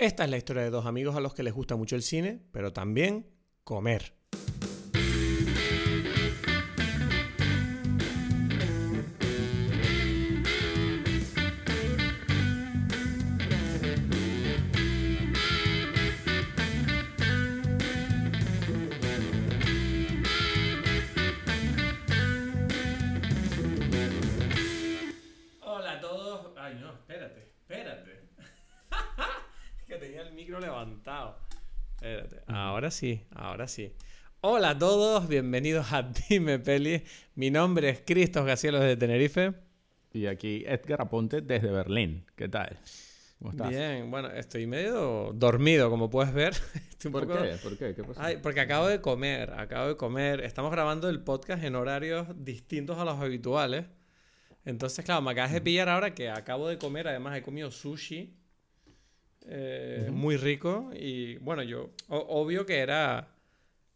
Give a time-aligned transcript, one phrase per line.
[0.00, 2.40] Esta es la historia de dos amigos a los que les gusta mucho el cine,
[2.52, 3.26] pero también
[3.64, 4.14] comer.
[32.80, 33.92] Ahora sí, ahora sí.
[34.40, 37.02] Hola a todos, bienvenidos a Dime Peli.
[37.34, 39.52] Mi nombre es Cristos Gacielos de Tenerife.
[40.14, 42.24] Y aquí Edgar Aponte desde Berlín.
[42.36, 42.78] ¿Qué tal?
[43.38, 43.68] ¿Cómo estás?
[43.68, 46.54] Bien, bueno, estoy medio dormido, como puedes ver.
[46.90, 47.56] Estoy ¿Por poco- qué?
[47.62, 47.94] ¿Por qué?
[47.94, 48.18] ¿Qué pasó?
[48.18, 50.40] Ay, porque acabo de comer, acabo de comer.
[50.40, 53.84] Estamos grabando el podcast en horarios distintos a los habituales.
[54.64, 57.08] Entonces, claro, me acabas de pillar ahora que acabo de comer.
[57.08, 58.39] Además, he comido sushi.
[59.46, 60.08] Eh.
[60.10, 60.90] Muy rico.
[60.94, 63.28] Y bueno, yo, o- obvio que era.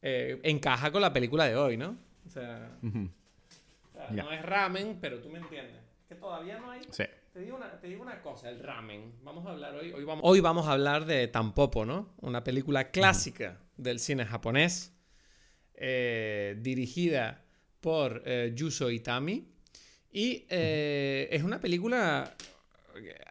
[0.03, 1.97] eh, encaja con la película de hoy, ¿no?
[2.27, 5.77] O sea, o no es ramen, pero tú me entiendes.
[6.09, 6.83] Que todavía no hay.
[6.91, 7.05] Sí.
[7.33, 9.13] Te digo, una, te digo una cosa, el ramen.
[9.23, 9.93] Vamos a hablar hoy.
[9.93, 12.15] Hoy vamos, hoy vamos a hablar de Tampopo, ¿no?
[12.21, 14.93] Una película clásica del cine japonés.
[15.75, 17.43] eh, dirigida
[17.81, 18.23] por
[18.55, 19.49] Yuzo Itami.
[20.13, 22.35] Y es una película.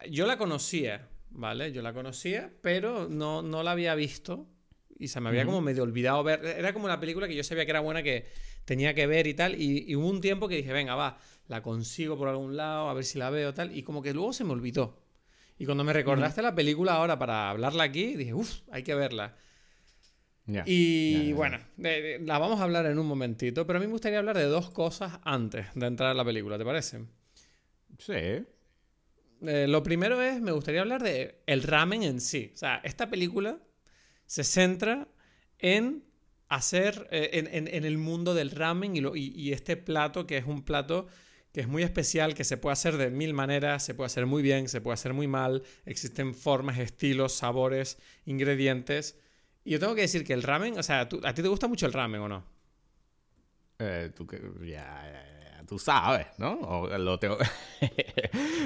[0.09, 1.72] Yo la conocía, ¿vale?
[1.72, 4.48] Yo la conocía, pero no, no la había visto.
[4.98, 5.52] Y se me había Ujú.
[5.52, 6.45] como medio olvidado ver.
[6.45, 8.28] Era como una película que yo sabía que era buena, que
[8.66, 9.59] tenía que ver y tal.
[9.59, 11.17] Y, y hubo un tiempo que dije, venga, va,
[11.48, 13.75] la consigo por algún lado, a ver si la veo tal.
[13.75, 15.02] Y como que luego se me olvidó.
[15.58, 19.36] Y cuando me recordaste la película ahora para hablarla aquí, dije, uff, hay que verla.
[20.45, 20.64] Ya.
[20.68, 21.36] Y ya, ya.
[21.36, 21.58] bueno,
[22.25, 24.72] la vamos a hablar en un momentito, pero a mí me gustaría hablar de dos
[24.72, 27.06] cosas antes de entrar a la película, ¿te parece?
[27.97, 28.45] Sí.
[29.46, 32.52] Eh, lo primero es, me gustaría hablar de el ramen en sí.
[32.54, 33.60] O sea, esta película
[34.26, 35.08] se centra
[35.60, 36.04] en
[36.50, 40.26] hacer, eh, en, en- en el mundo del ramen y, lo- y- y este plato
[40.28, 41.08] que es un plato
[41.52, 44.42] que es muy especial, que se puede hacer de mil maneras, se puede hacer muy
[44.42, 49.20] bien, se puede hacer muy mal, existen formas, estilos, sabores, ingredientes.
[49.64, 51.68] Y yo tengo que decir que el ramen, o sea, ¿tú- ¿a ti te gusta
[51.68, 52.46] mucho el ramen o no?
[53.80, 54.66] Eh, tú, que- ya,
[55.12, 56.59] ya, ya, tú sabes, ¿no?
[56.62, 57.38] O lo tengo...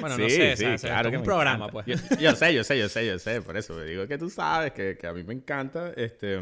[0.00, 1.72] Bueno, no sé, o sea, o sea, esto es que un programa, encanta.
[1.84, 1.86] pues.
[1.86, 3.42] Yo, yo sé, yo sé, yo sé, yo sé.
[3.42, 5.92] Por eso me digo que tú sabes que, que a mí me encanta.
[5.96, 6.36] Este,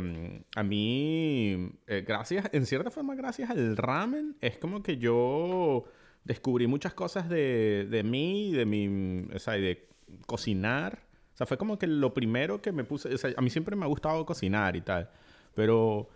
[0.55, 5.84] a mí, eh, gracias, en cierta forma, gracias al ramen, es como que yo
[6.25, 9.89] descubrí muchas cosas de, de mí, de mi, o sea, de
[10.27, 10.99] cocinar.
[11.34, 13.77] O sea, fue como que lo primero que me puse, o sea, a mí siempre
[13.77, 15.11] me ha gustado cocinar y tal,
[15.55, 16.09] pero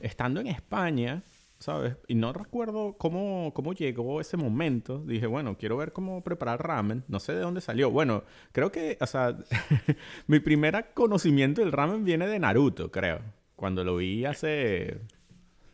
[0.00, 1.22] estando en España,
[1.58, 1.96] ¿sabes?
[2.08, 4.98] Y no recuerdo cómo, cómo llegó ese momento.
[5.04, 7.04] Dije, bueno, quiero ver cómo preparar ramen.
[7.08, 7.90] No sé de dónde salió.
[7.90, 9.36] Bueno, creo que, o sea,
[10.26, 13.20] mi primer conocimiento del ramen viene de Naruto, creo.
[13.56, 15.00] Cuando lo vi hace,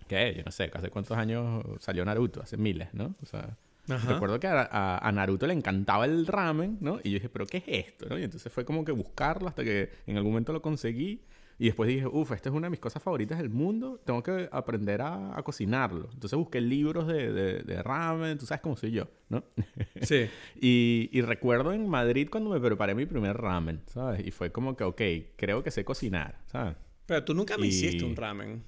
[0.09, 0.34] ¿qué?
[0.37, 3.14] Yo no sé, hace cuántos años salió Naruto, hace miles, ¿no?
[3.22, 3.56] O sea,
[3.88, 4.12] Ajá.
[4.12, 7.00] recuerdo que a, a- a Naruto le encantaba el ramen, ¿no?
[7.03, 8.06] Y yo dije, ¿pero qué es esto?
[8.09, 8.19] ¿no?
[8.19, 11.22] Y entonces fue como que buscarlo hasta que en algún momento lo conseguí.
[11.59, 14.01] Y después dije, uff, esta es una de mis cosas favoritas del mundo.
[14.05, 16.09] Tengo que aprender a, a cocinarlo.
[16.13, 18.37] Entonces busqué libros de, de, de ramen.
[18.39, 19.45] Tú sabes cómo soy yo, ¿no?
[20.03, 20.29] Sí.
[20.61, 24.27] y, y recuerdo en Madrid cuando me preparé mi primer ramen, ¿sabes?
[24.27, 25.03] Y fue como que, ok,
[25.37, 26.75] creo que sé cocinar, ¿sabes?
[27.07, 28.65] Pero tú nunca me Y- hiciste un ramen.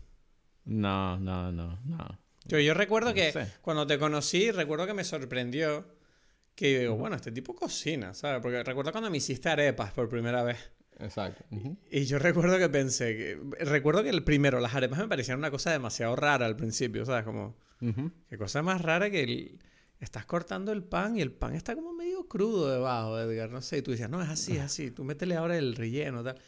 [0.65, 2.19] No, no, no, no.
[2.47, 3.47] Yo, yo recuerdo No que sé.
[3.63, 5.87] cuando te conocí, recuerdo que me sorprendió
[6.55, 8.41] que yo digo, bueno, este tipo cocina, ¿sabes?
[8.41, 10.71] Porque recuerdo cuando me hiciste arepas por primera vez.
[11.01, 11.45] Exacto.
[11.51, 11.77] Ujú.
[11.91, 13.65] Y yo recuerdo que pensé que...
[13.65, 17.25] Recuerdo que el primero, las arepas me parecían una cosa demasiado rara al principio, ¿sabes?
[17.25, 18.11] Como, Ujú.
[18.29, 19.59] qué cosa más rara que el-
[20.01, 23.79] estás cortando el pan y el pan está como medio crudo debajo, Edgar, no sé.
[23.79, 26.39] Y tú decías, no, es así, es así, tú métele ahora el relleno, tal.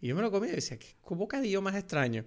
[0.00, 2.24] Y yo me lo comí y decía, qué bocadillo más extraño.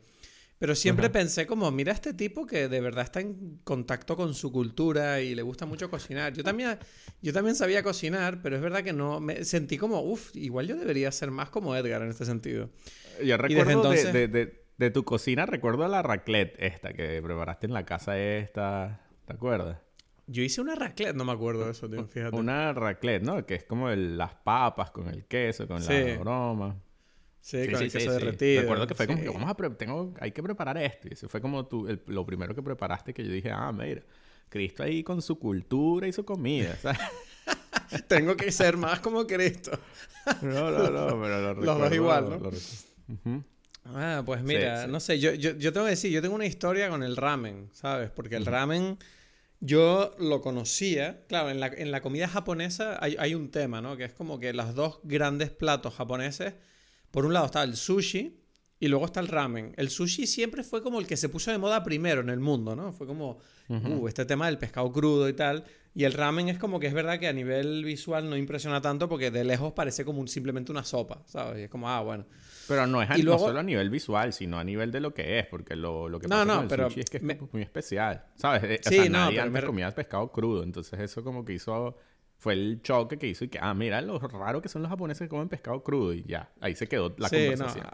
[0.59, 4.51] Pero siempre pensé como, mira este tipo que de verdad está en contacto con su
[4.51, 6.33] cultura y le gusta mucho cocinar.
[6.33, 6.77] Yo también,
[7.21, 10.75] yo también sabía cocinar, pero es verdad que no, me sentí como, uff, igual yo
[10.75, 12.69] debería ser más como Edgar en este sentido.
[13.19, 17.21] Yo desde recuerdo entonces- de, de- de- de tu cocina, recuerdo la raclette esta que
[17.21, 19.77] preparaste en la casa esta, ¿te acuerdas?
[20.27, 22.35] Yo hice una raclette, no me acuerdo de eso, tío, fíjate.
[22.35, 23.45] Una raclette, ¿no?
[23.45, 25.93] Que es como el- las papas con el queso, con Sí.
[25.93, 26.77] la broma.
[27.41, 28.11] Sí, Sí, con sí, el queso sí.
[28.19, 28.61] derretido.
[28.61, 31.07] Recuerdo que fue como que vamos a tengo, hay que preparar esto.
[31.09, 34.01] Y eso fue como tú, el- lo primero que preparaste que yo dije, ah, mira,
[34.49, 36.75] Cristo ahí con su cultura y su comida.
[36.81, 36.99] ¿sabes?
[38.07, 39.71] Tengo que ser más como Cristo.
[40.41, 42.37] no, no, no, pero lo Los dos recuerdo, igual, ¿no?
[42.37, 43.43] lo recu- Ujú.
[43.85, 46.89] Ah, pues mira, no sé, yo, yo, yo tengo que decir, yo tengo una historia
[46.89, 48.11] con el ramen, ¿sabes?
[48.11, 48.99] Porque el ramen
[49.61, 53.97] yo lo conocía, claro, en la, en la comida japonesa hay, hay un tema, ¿no?
[53.97, 56.53] Que es como que los dos grandes platos japoneses
[57.11, 58.39] por un lado estaba el sushi
[58.79, 59.73] y luego está el ramen.
[59.77, 62.75] El sushi siempre fue como el que se puso de moda primero en el mundo,
[62.75, 62.93] ¿no?
[62.93, 65.65] Fue como, uh, este tema del pescado crudo y tal.
[65.93, 69.09] Y el ramen es como que es verdad que a nivel visual no impresiona tanto
[69.09, 71.59] porque de lejos parece como simplemente una sopa, ¿sabes?
[71.59, 72.25] Y es como, ah, bueno.
[72.69, 75.47] Pero no es no solo a nivel visual, sino a nivel de lo que es,
[75.47, 78.63] porque lo, lo que pasa con el sushi es que es muy especial, ¿sabes?
[78.63, 81.97] Eh, o sí, sea, nadie antes comía pescado crudo, entonces eso como que hizo
[82.39, 85.25] fue el choque que hizo y que, ah, mira lo raro que son los japoneses
[85.25, 87.85] que comen pescado crudo y ya, ahí se quedó la conversación.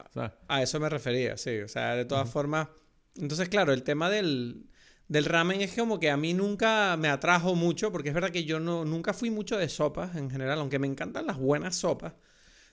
[0.48, 2.68] a, eso me refería, sí, o sea, de todas formas,
[3.16, 4.68] entonces claro, el tema del,
[5.08, 8.46] del ramen es como que a mí nunca me atrajo mucho, porque es verdad que
[8.46, 12.14] yo no, nunca fui mucho de sopas en general, aunque me encantan las buenas sopas.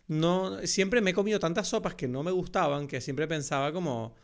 [0.08, 4.14] No, siempre me he comido tantas sopas que no me gustaban que siempre pensaba como,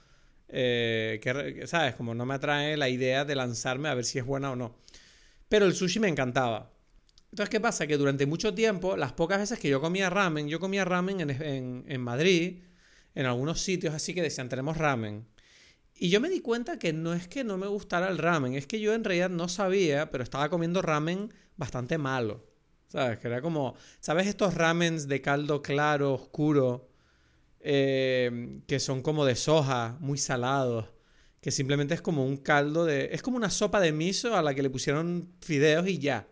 [0.49, 1.95] eh, que, ¿sabes?
[1.95, 4.77] Como no me atrae la idea de lanzarme a ver si es buena o no.
[5.49, 6.73] Pero el sushi me encantaba.
[7.30, 7.86] Entonces, ¿qué pasa?
[7.86, 11.84] Que durante mucho tiempo, las pocas veces que yo comía ramen, yo comía ramen en,
[11.86, 12.62] en, Madrid,
[13.14, 15.26] en algunos sitios así que decían, tenemos ramen.
[15.94, 18.66] Y yo me di cuenta que no es que no me gustara el ramen, es
[18.66, 22.46] que yo en realidad no sabía, pero estaba comiendo ramen bastante malo.
[22.88, 23.19] ¿Sabes?
[23.19, 26.88] Que era como, ¿sabes estos ramens de caldo claro, oscuro,
[27.60, 30.86] eh, que son como de soja, muy salados?
[31.42, 33.10] Que simplemente es como un caldo de...
[33.12, 36.26] Es como una sopa de miso a la que le pusieron fideos y ya.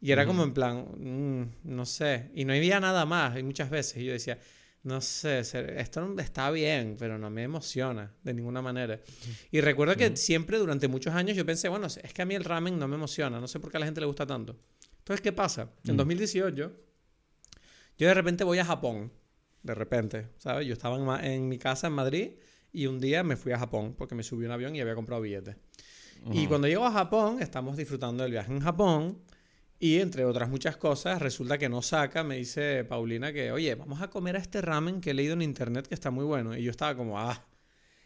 [0.00, 2.30] Y era como en plan, mm, no sé.
[2.34, 3.98] Y no había nada más, y muchas veces.
[3.98, 4.38] Y yo decía,
[4.82, 8.98] no sé, esto está bien, pero no me emociona de ninguna manera.
[9.50, 12.44] Y recuerdo que siempre durante muchos años yo pensé, bueno, es que a mí el
[12.44, 14.56] ramen no me emociona, no sé por qué a la gente le gusta tanto.
[14.98, 15.70] Entonces, ¿qué pasa?
[15.84, 16.72] En 2018,
[17.98, 19.12] yo de repente voy a Japón,
[19.62, 20.66] de repente, ¿sabes?
[20.66, 22.30] Yo estaba en, mi casa en Madrid
[22.72, 24.94] y un día me fui a Japón porque me subí a un avión y había
[24.94, 25.56] comprado billetes.
[26.32, 29.18] Y cuando llego a Japón, estamos disfrutando del viaje en Japón
[29.82, 34.02] y entre otras muchas cosas, resulta que no saca, me dice Paulina que, oye, vamos
[34.02, 36.54] a comer a este ramen que he leído en internet que está muy bueno.
[36.54, 37.46] Y yo estaba como, ah,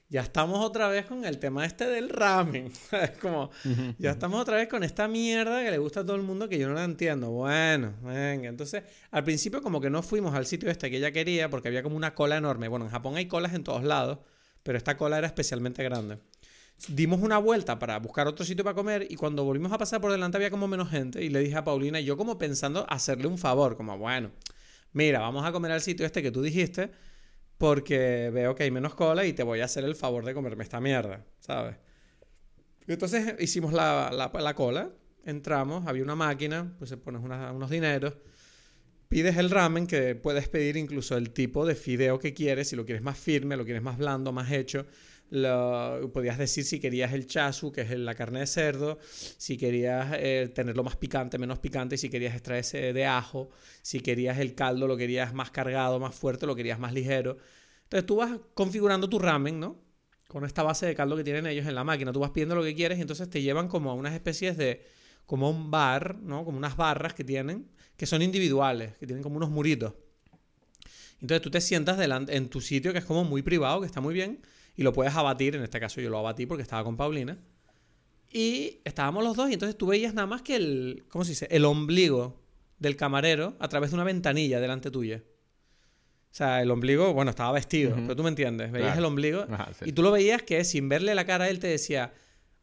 [0.09, 2.71] ya estamos otra vez con el tema este del ramen.
[2.93, 3.51] es como,
[3.99, 6.61] ya estamos otra vez con esta mierda que le gusta a todo el mundo que
[6.61, 7.31] yo no la entiendo.
[7.33, 8.49] Bueno, venga.
[8.49, 11.83] Entonces, al principio como que no fuimos al sitio este que ella quería porque había
[11.83, 12.69] como una cola enorme.
[12.69, 14.21] Bueno, en Japón hay colas en todos lados,
[14.63, 16.19] pero esta cola era especialmente grande
[16.89, 20.13] dimos una vuelta para buscar otro sitio para comer y cuando volvimos a pasar por
[20.13, 23.39] delante había como menos gente y le dije a Paulina, yo como pensando hacerle un
[23.39, 24.33] favor, como bueno,
[24.93, 26.91] mira, vamos a comer al sitio este que tú dijiste
[27.59, 30.65] porque veo que hay menos cola y te voy a hacer el favor de comerme
[30.65, 31.77] esta mierda, ¿sabes?
[32.87, 34.91] Entonces hicimos la, la, cola,
[35.25, 38.15] entramos, había una máquina, pues pones unos dineros,
[39.09, 42.85] pides el ramen que puedes pedir incluso el tipo de fideo que quieres, si lo
[42.85, 44.87] quieres más firme, lo quieres más blando, más hecho
[45.31, 50.13] lo, podías decir si querías el chasu, que es la carne de cerdo, si querías
[50.19, 53.51] eh, tenerlo más picante, menos picante, si querías extraerse de ajo,
[53.83, 57.37] si querías el caldo, lo querías más cargado, más fuerte, lo querías más ligero.
[57.85, 59.83] Entonces tú vas configurando tu ramen, ¿no?
[60.29, 62.63] Con esta base de caldo que tienen ellos en la máquina, tú vas pidiendo lo
[62.63, 64.85] que quieres y entonces te llevan como a unas especies de,
[65.27, 66.45] como un bar, ¿no?
[66.45, 69.95] Como unas barras que tienen, que son individuales, que tienen como unos muritos.
[71.21, 74.01] Entonces tú te sientas delante, en tu sitio que es como muy privado, que está
[74.01, 74.41] muy bien,
[74.77, 75.57] y lo puedes abatir.
[75.57, 77.39] En este caso yo lo abatí porque estaba con Paulina.
[78.33, 81.47] Y estábamos los dos y entonces tú veías nada más que el, ¿cómo se dice?
[81.51, 82.43] El ombligo
[82.79, 85.23] del camarero a través de una ventanilla delante tuya.
[86.35, 88.73] O sea, el ombligo, bueno, estaba vestido, pero tú me entiendes.
[88.73, 89.47] Veías el ombligo
[89.85, 92.13] y tú lo veías que sin verle la cara a él te decía,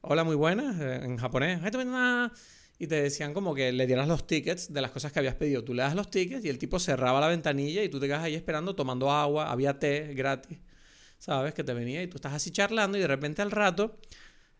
[0.01, 1.61] hola, muy buenas, eh, en japonés.
[2.77, 5.63] Y te decían como que le dieras los tickets de las cosas que habías pedido.
[5.63, 8.23] Tú le das los tickets y el tipo cerraba la ventanilla y tú te quedas
[8.23, 10.57] ahí esperando, tomando agua, había té gratis.
[11.21, 11.53] ¿Sabes?
[11.53, 13.99] Que te venía y tú estás así charlando y de repente al rato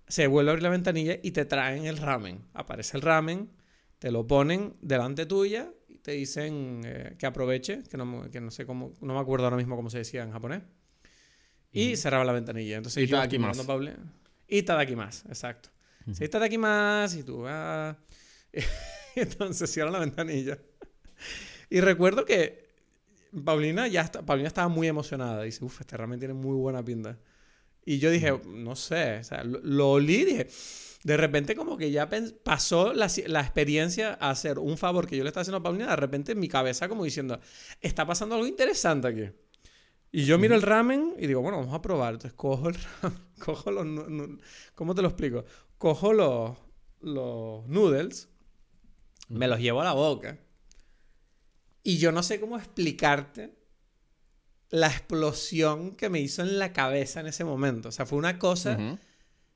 [0.08, 2.46] se vuelve a abrir la ventanilla y te traen el ramen.
[2.54, 3.50] Aparece el ramen,
[3.98, 8.52] te lo ponen delante tuya y te dicen eh, que aproveche, que no, que no
[8.52, 10.62] sé cómo, no me acuerdo ahora mismo cómo se decía en japonés.
[11.72, 12.78] Y cerraba la ventanilla.
[12.78, 13.58] Entonces, y yo, aquí más.
[14.48, 15.70] Y aquí más, exacto.
[16.06, 16.44] Uh -huh.
[16.44, 17.98] aquí más y tú, ah.
[19.16, 20.60] entonces cierra la ventanilla.
[21.72, 22.71] Y recuerdo que
[23.46, 25.44] Paulina ya está, Paulina estaba muy emocionada.
[25.44, 27.18] Dice, uff, este ramen tiene muy buena pinta.
[27.86, 30.48] Y yo dije, no sé, o sea, lo, olí dije,
[31.04, 32.10] de repente como que ya
[32.44, 35.90] pasó la, la, experiencia a hacer un favor que yo le estaba haciendo a Paulina,
[35.90, 37.40] de repente en mi cabeza como diciendo,
[37.80, 39.30] está pasando algo interesante aquí.
[40.12, 42.16] Y yo miro el ramen y digo, bueno, vamos a probar.
[42.16, 43.88] Entonces cojo el ramen, cojo los...
[44.76, 45.46] ¿Cómo te lo explico?
[45.78, 46.58] Cojo los,
[47.00, 48.30] los noodles,
[49.30, 50.38] me los llevo a la boca
[51.84, 53.56] y yo no sé cómo explicarte
[54.70, 57.90] la explosión que me hizo en la cabeza en ese momento.
[57.90, 59.00] O sea, fue una cosa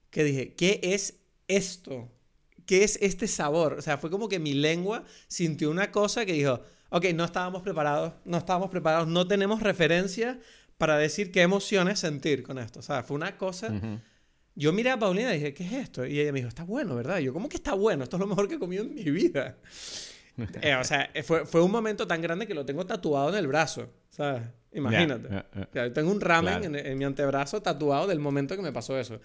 [0.09, 2.11] que dije, ¿qué es esto?
[2.65, 3.73] ¿Qué es este sabor?
[3.73, 7.61] O sea, fue como que mi lengua sintió una cosa que dijo, Ok, no estábamos
[7.61, 10.39] preparados, no estábamos preparados, no tenemos referencia
[10.77, 12.79] para decir qué emociones sentir con esto.
[12.79, 13.69] O sea, fue una cosa...
[14.57, 16.05] Yo miré a Paulina y dije, ¿qué es esto?
[16.05, 17.19] Y ella me dijo, está bueno, ¿verdad?
[17.19, 18.05] Y yo, ¿cómo que está bueno?
[18.05, 19.57] Esto es lo mejor que he comido en mi vida.
[20.61, 23.47] Eh, o sea, fue, fue, un momento tan grande que lo tengo tatuado en el
[23.47, 24.43] brazo, ¿sabes?
[24.73, 25.29] Imagínate.
[25.93, 29.21] tengo un ramen en, mi antebrazo tatuado del momento que me pasó eso.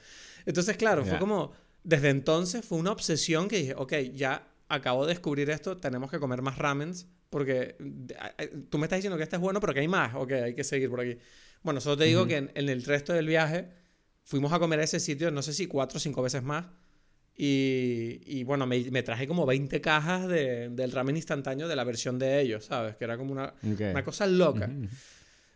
[0.47, 1.52] Entonces, claro, fue como,
[1.83, 6.21] desde entonces fue una obsesión que dije, ok, ya acabo de descubrir esto, tenemos que
[6.21, 7.76] comer más ramens, porque
[8.71, 10.64] tú me estás diciendo que este es bueno, pero que hay más, ok, hay que
[10.64, 11.19] seguir por aquí.
[11.62, 13.69] Bueno, solo te digo que en, el resto del viaje
[14.23, 16.67] fuimos a comer a ese sitio, no sé si cuatro o cinco veces más.
[17.43, 21.85] Y, y bueno, me, me, traje como 20 cajas de, del ramen instantáneo de la
[21.85, 22.97] versión de ellos, ¿sabes?
[22.97, 24.71] Que era como una, una cosa loca.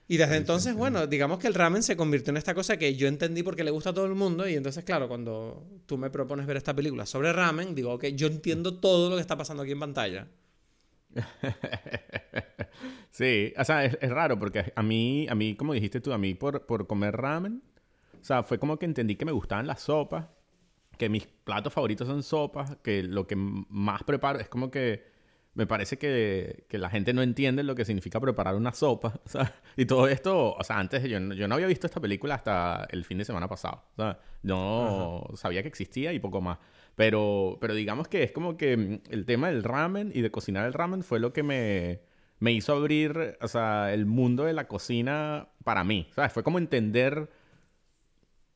[0.08, 3.06] Y desde entonces, bueno, digamos que el ramen se convirtió en esta cosa que yo
[3.06, 4.48] entendí porque le gusta a todo el mundo.
[4.48, 8.28] Y entonces, claro, cuando tú me propones ver esta película sobre ramen, digo, ok, yo
[8.28, 10.26] entiendo todo lo que está pasando aquí en pantalla.
[13.10, 16.32] sí, o sea, es, raro porque a mí, a mí, como dijiste tú, a mí
[16.32, 17.62] por, por comer ramen,
[18.22, 20.28] o sea, fue como que entendí que me gustaban las sopas,
[20.96, 25.14] que mis platos favoritos son sopas, que lo que más preparo es como que
[25.54, 29.20] me parece que, que, la gente no entiende lo que significa preparar una sopa.
[29.76, 33.04] Y todo esto, o sea, antes yo, yo, no había visto esta película hasta el
[33.04, 33.82] fin de semana pasado.
[33.96, 36.58] Sea, no sabía que existía y poco más.
[36.96, 40.66] Pero, pero digamos que es como que mm, el tema del ramen y de cocinar
[40.66, 42.02] el ramen fue lo que me,
[42.38, 46.08] me hizo abrir, o sea, el mundo de la cocina para mí.
[46.14, 46.32] ¿Sabes?
[46.32, 47.30] Fue como entender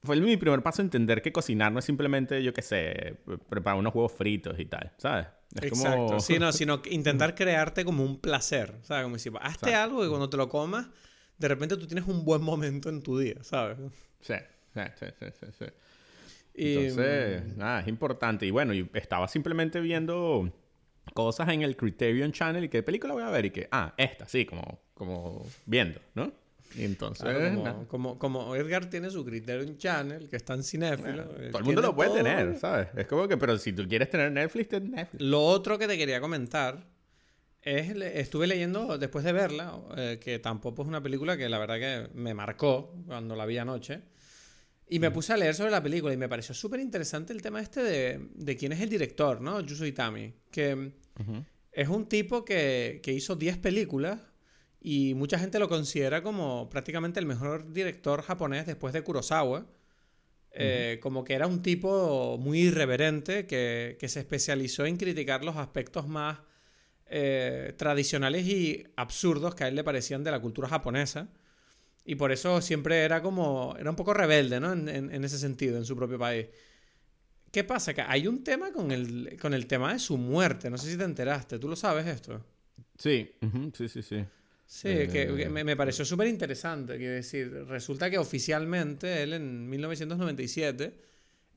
[0.02, 3.16] fue mi primer paso entender que cocinar no es simplemente, yo qué sé,
[3.48, 5.26] preparar unos huevos fritos y tal, ¿sabes?
[5.60, 9.04] Exacto, sí, no, sino intentar crearte como un placer, ¿sabes?
[9.04, 10.88] Como decir, hazte algo y cuando te lo comas,
[11.38, 13.78] de repente tú tienes un buen momento en tu día, ¿sabes?
[14.20, 14.34] Sí,
[14.74, 15.64] sí, sí, sí, sí.
[16.54, 18.44] Entonces, mm, nada, es importante.
[18.44, 20.52] Y bueno, y estaba simplemente viendo
[21.14, 24.28] cosas en el Criterion Channel y qué película voy a ver y que, ah, esta,
[24.28, 26.32] sí, como, como viendo, ¿no?
[26.76, 27.26] Entonces.
[27.88, 31.24] como, como, Edgar tiene su Criterion Channel, que es tan cinéfilo.
[31.24, 32.88] todo el mundo lo puede tener, ¿sabes?
[32.96, 35.22] Es como que, pero si tú quieres tener Netflix, ten Netflix.
[35.22, 36.86] Lo otro que te quería comentar
[37.62, 37.90] es.
[37.90, 42.08] Estuve leyendo después de verla, eh, que tampoco es una película que la verdad que
[42.14, 44.02] me marcó cuando la vi anoche.
[44.90, 45.12] Y me mm.
[45.12, 48.28] puse a leer sobre la película y me pareció súper interesante el tema este de,
[48.34, 49.60] de, quién es el director, ¿no?
[49.60, 50.32] Yuzo Itami.
[50.50, 50.92] Que
[51.72, 54.20] es un tipo que, que hizo 10 películas
[54.80, 59.66] y mucha gente lo considera como prácticamente el mejor director japonés después de Kurosawa.
[60.60, 66.08] Eh, como que era un tipo muy irreverente que, se especializó en criticar los aspectos
[66.08, 66.38] más
[67.06, 71.28] eh, tradicionales y absurdos que a él le parecían de la cultura japonesa.
[72.04, 73.76] Y por eso siempre era como.
[73.78, 74.72] Era un poco rebelde, ¿no?
[74.72, 76.46] En, ese sentido, en su propio país.
[77.52, 77.92] ¿Qué pasa?
[77.92, 80.70] Que hay un tema con el, con el tema de su muerte.
[80.70, 81.58] No sé si te enteraste.
[81.58, 82.42] ¿Tú lo sabes esto?
[82.96, 83.30] Sí,
[83.74, 84.24] sí, sí, sí.
[84.70, 86.98] Sí, que, eh, me, pareció súper interesante.
[86.98, 90.94] Quiero decir, resulta que oficialmente él en 1997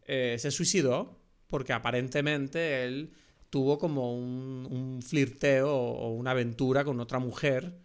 [0.06, 3.12] eh, se suicidó porque aparentemente él
[3.50, 7.82] tuvo como un, flirteo o una aventura con otra mujer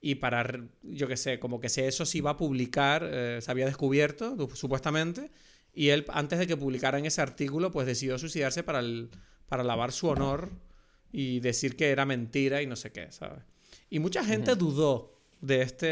[0.00, 3.50] y para, yo qué sé, como que si eso se iba a publicar, eh, se
[3.50, 5.30] había descubierto, supuestamente,
[5.74, 8.80] y él, antes de que publicaran ese artículo, pues decidió suicidarse para,
[9.46, 10.52] para lavar su honor
[11.12, 13.42] y decir que era mentira y no sé qué, ¿sabes?
[13.90, 15.86] Y mucha gente dudó de este,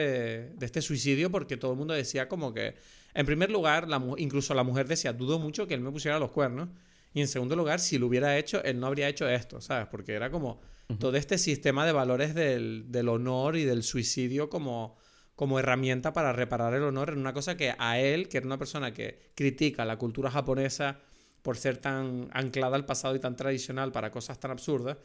[0.54, 2.76] de este suicidio porque todo el mundo decía como que,
[3.14, 6.30] en primer lugar, la, incluso la mujer decía, dudo mucho que él me pusiera los
[6.30, 6.68] cuernos.
[7.12, 9.88] Y en segundo lugar, si lo hubiera hecho, él no habría hecho esto, ¿sabes?
[9.90, 10.60] Porque era como
[10.98, 14.96] todo este sistema de valores del, del, honor y del suicidio como,
[15.34, 18.58] como herramienta para reparar el honor en una cosa que a él, que era una
[18.58, 21.00] persona que critica la cultura japonesa
[21.42, 24.98] por ser tan anclada al pasado y tan tradicional para cosas tan absurdas,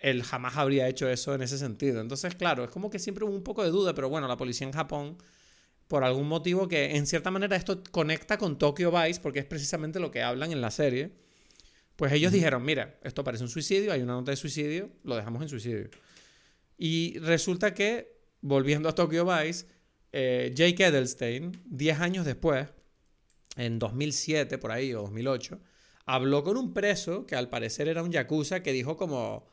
[0.00, 2.00] él jamás habría hecho eso en ese sentido.
[2.00, 4.66] Entonces, claro, es como que siempre hubo un poco de duda, pero bueno, la policía
[4.66, 5.16] en Japón,
[5.88, 10.00] por algún motivo que en cierta manera esto conecta con Tokyo Vice, porque es precisamente
[10.00, 11.12] lo que hablan en la serie,
[11.96, 15.42] pues ellos dijeron, mira, esto parece un suicidio, hay una nota de suicidio, lo dejamos
[15.42, 15.88] en suicidio.
[16.76, 19.66] Y resulta que, volviendo a Tokyo Vice,
[20.12, 22.68] eh, Jake Edelstein, 10 años después,
[23.56, 25.58] en 2007 por ahí, o 2008,
[26.04, 29.48] habló con un preso que al parecer era un yakuza que dijo como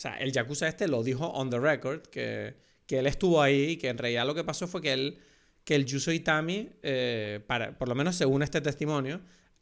[0.00, 2.54] o sea, el Yakuza este lo dijo on the record, que,
[2.86, 5.18] que él estuvo ahí y que en realidad lo que pasó fue que él,
[5.62, 9.20] que el Yuso Itami, eh, para, por lo menos según este testimonio,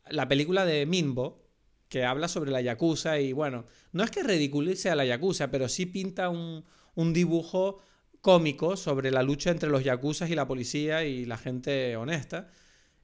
[0.09, 1.45] la película de Minbo,
[1.89, 5.69] que habla sobre la Yakuza y bueno, no es que ridiculice a la Yakuza, pero
[5.69, 6.65] sí pinta un,
[6.95, 7.83] un dibujo
[8.21, 12.49] cómico sobre la lucha entre los Yakuzas y la policía y la gente honesta.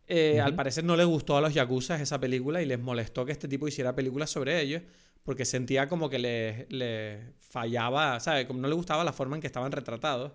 [0.07, 3.33] Eh, al parecer no les gustó a los Yakuzas esa película y les molestó que
[3.33, 4.83] este tipo hiciera películas sobre ellos
[5.25, 8.47] porque sentía como que le, le fallaba, ¿sabes?
[8.47, 10.33] Como no le gustaba la forma en que estaban retratados.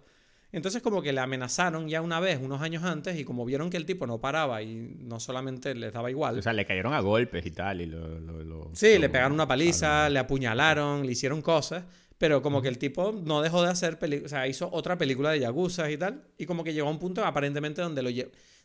[0.51, 3.77] Entonces como que le amenazaron ya una vez, unos años antes, y como vieron que
[3.77, 6.39] el tipo no paraba y no solamente les daba igual.
[6.39, 7.81] O sea, le cayeron a golpes y tal.
[7.81, 11.83] Y lo, lo- lo- Sí, lo- le pegaron una paliza, le apuñalaron, le hicieron cosas,
[12.17, 15.29] pero como que el tipo no dejó de hacer películas, o sea, hizo otra película
[15.29, 18.09] de Yakuza y tal, y como que llegó a un punto aparentemente donde lo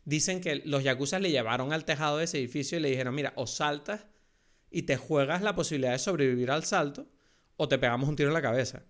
[0.05, 3.31] dicen que los Yakuza le llevaron al tejado de ese edificio y le dijeron, mira,
[3.35, 4.07] o saltas
[4.69, 7.07] y te juegas la posibilidad de sobrevivir al salto,
[7.57, 8.83] o te pegamos un tiro en la cabeza.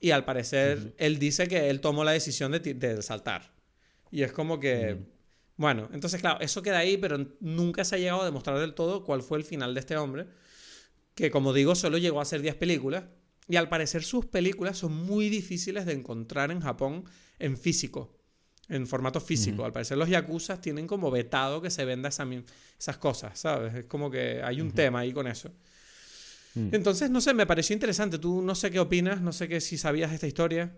[0.00, 3.52] Y al parecer, él dice que él tomó la decisión de, de saltar.
[4.10, 4.96] Y es como que...
[5.56, 9.02] Bueno, entonces claro, eso queda ahí, pero nunca se ha llegado a demostrar del todo
[9.02, 10.28] cuál fue el final de este hombre
[11.18, 13.02] que como digo solo llegó a hacer 10 películas
[13.48, 17.06] y al parecer sus películas son muy difíciles de encontrar en Japón
[17.40, 18.17] en físico,
[18.68, 19.64] en formato físico.
[19.64, 22.26] Al parecer los yakuzas tienen como vetado que se venda esa
[22.78, 23.74] esas cosas, ¿sabes?
[23.74, 25.50] Es como que hay un tema ahí con eso.
[26.54, 26.68] Mm.
[26.72, 28.18] Entonces, no sé, me pareció interesante.
[28.18, 30.74] Tú no sé qué opinas, no sé qué si sabías esta historia.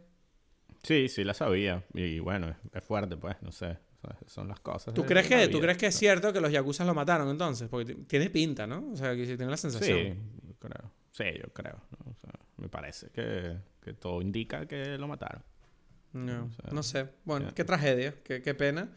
[0.82, 1.84] Sí, sí, la sabía.
[1.94, 3.78] Y bueno, es, fuerte, pues, no sé.
[4.26, 4.94] Son las cosas.
[4.94, 7.68] ¿Tú crees que, ¿tú crees que es cierto que los yakuzas lo mataron entonces?
[7.68, 8.92] Porque tiene pinta, ¿no?
[8.92, 9.98] O sea, que tiene la sensación.
[9.98, 10.90] Sí, yo creo.
[11.10, 11.82] Sí, yo creo.
[11.98, 12.10] ¿no?
[12.10, 15.42] O sea, me parece que, que todo indica que lo mataron.
[16.12, 17.06] No, O sea, no sé.
[17.24, 18.90] Bueno, qué tragedia, qué, qué pena.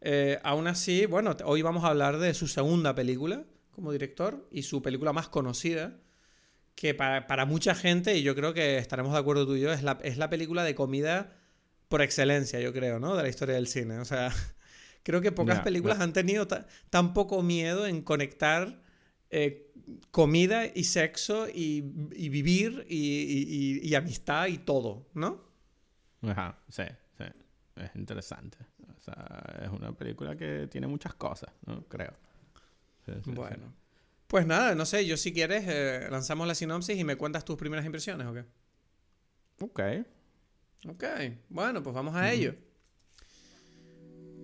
[0.00, 4.62] Eh, aún así, bueno, hoy vamos a hablar de su segunda película como director y
[4.64, 5.96] su película más conocida,
[6.74, 9.72] que para, para mucha gente, y yo creo que estaremos de acuerdo tú y yo,
[9.72, 11.32] es la, es la película de comida
[11.88, 13.16] por excelencia, yo creo, ¿no?
[13.16, 13.98] De la historia del cine.
[13.98, 14.30] O sea,
[15.02, 18.82] creo que pocas películas han tenido ta- tan poco miedo en conectar
[19.30, 19.70] eh,
[20.10, 25.51] comida y sexo y, y vivir y, y- y- y amistad y todo, ¿no?
[26.22, 26.84] Ajá, sí,
[27.18, 27.24] sí.
[27.76, 28.58] Es interesante.
[28.96, 31.82] O sea, es una película que tiene muchas cosas, ¿no?
[31.84, 32.12] Creo.
[33.04, 33.30] Sí, sí, sí.
[33.32, 33.72] Bueno.
[34.26, 37.56] Pues nada, no sé, yo si quieres eh, lanzamos la sinopsis y me cuentas tus
[37.56, 38.44] primeras impresiones, ¿o qué?
[39.60, 39.80] Ok.
[40.88, 41.04] Ok,
[41.48, 42.54] bueno, pues vamos a ello.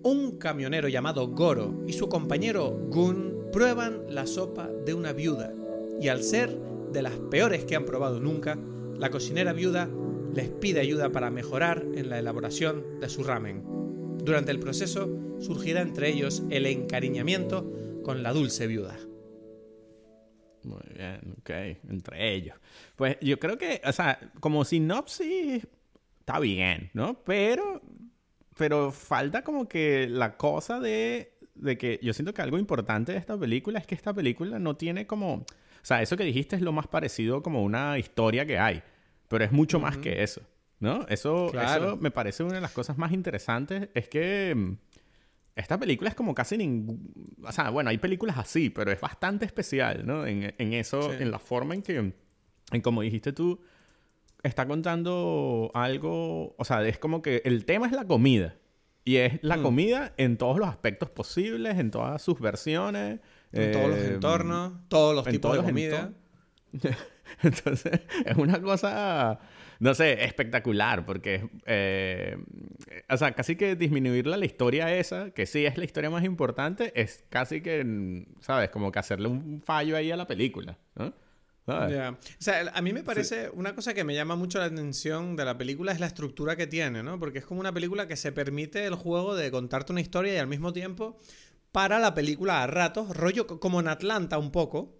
[0.03, 5.51] Un camionero llamado Goro y su compañero Gun prueban la sopa de una viuda
[5.99, 6.57] y al ser
[6.91, 8.57] de las peores que han probado nunca,
[8.97, 9.89] la cocinera viuda
[10.33, 13.63] les pide ayuda para mejorar en la elaboración de su ramen.
[14.23, 18.97] Durante el proceso surgirá entre ellos el encariñamiento con la dulce viuda.
[20.63, 21.49] Muy bien, ok.
[21.89, 22.57] Entre ellos.
[22.95, 25.65] Pues yo creo que, o sea, como sinopsis
[26.19, 27.23] está bien, ¿no?
[27.23, 27.81] Pero,
[28.57, 33.17] pero falta como que la cosa de, de que yo siento que algo importante de
[33.17, 35.45] esta película es que esta película no tiene como, o
[35.81, 38.83] sea, eso que dijiste es lo más parecido como una historia que hay,
[39.29, 40.41] pero es mucho más que eso,
[40.81, 41.05] ¿no?
[41.07, 41.85] Eso, Claro.
[41.93, 44.53] eso me parece una de las cosas más interesantes, es que...
[44.55, 44.73] mm,
[45.55, 47.35] esta película es como casi ningún...
[47.43, 50.25] O sea, bueno, hay películas así, pero es bastante especial, ¿no?
[50.25, 51.17] En, en eso, Sí.
[51.21, 51.97] en la forma en que,
[52.71, 53.59] en como dijiste tú,
[54.41, 56.55] está contando algo...
[56.57, 58.55] O sea, es como que el tema es la comida.
[59.03, 59.63] Y es la Mm.
[59.63, 63.19] comida en todos los aspectos posibles, en todas sus versiones.
[63.51, 66.13] En todos los eh, entornos, todos los en tipos todos de comida.
[67.43, 69.39] Entonces, es una cosa,
[69.79, 72.37] no sé, espectacular, porque, eh,
[73.09, 76.91] o sea, casi que disminuirla la historia esa, que sí es la historia más importante,
[76.99, 78.69] es casi que, ¿sabes?
[78.69, 81.13] Como que hacerle un fallo ahí a la película, ¿no?
[81.87, 82.11] Ya.
[82.11, 85.45] O sea, a mí me parece una cosa que me llama mucho la atención de
[85.45, 87.19] la película es la estructura que tiene, ¿no?
[87.19, 90.37] Porque es como una película que se permite el juego de contarte una historia y
[90.37, 91.19] al mismo tiempo
[91.71, 94.98] para la película a ratos, rollo co- como en Atlanta un poco,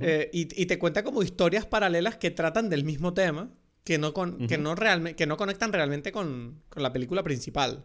[0.00, 3.50] eh, y, y te cuenta como historias paralelas que tratan del mismo tema,
[3.84, 7.84] que no, con, que no, realme- que no conectan realmente con, con la película principal.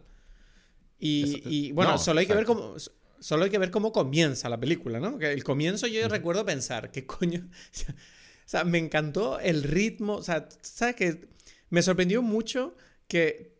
[0.98, 2.74] Y, Eso- y, bueno, no, solo hay que ver cómo...
[3.20, 5.16] Solo hay que ver cómo comienza la película, ¿no?
[5.16, 7.48] Que el comienzo yo recuerdo pensar, ¿qué coño?
[8.46, 10.16] O sea, me encantó el ritmo.
[10.16, 11.28] O sea, ¿sabes qué?
[11.70, 12.76] Me sorprendió mucho
[13.08, 13.54] que.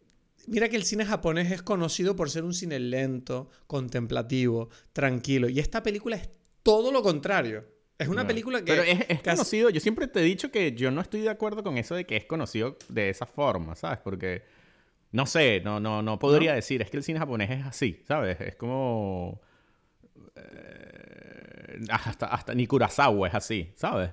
[0.46, 5.48] Mira que el cine japonés es conocido por ser un cine lento, contemplativo, tranquilo.
[5.48, 6.28] Y esta película es
[6.62, 7.64] todo lo contrario.
[7.98, 8.28] Es una No.
[8.28, 8.64] película que.
[8.72, 11.30] Pero es, es casi- conocido, yo siempre te he dicho que yo no estoy de
[11.30, 13.98] acuerdo con eso de que es conocido de esa forma, ¿sabes?
[14.02, 14.42] Porque,
[15.12, 16.56] no sé, no, no, no podría ¿No?
[16.56, 18.40] decir, es que el cine japonés es así, ¿sabes?
[18.40, 19.40] Es como...
[20.36, 24.10] eh, hasta, hasta ni Kurosawa es así, ¿sabes?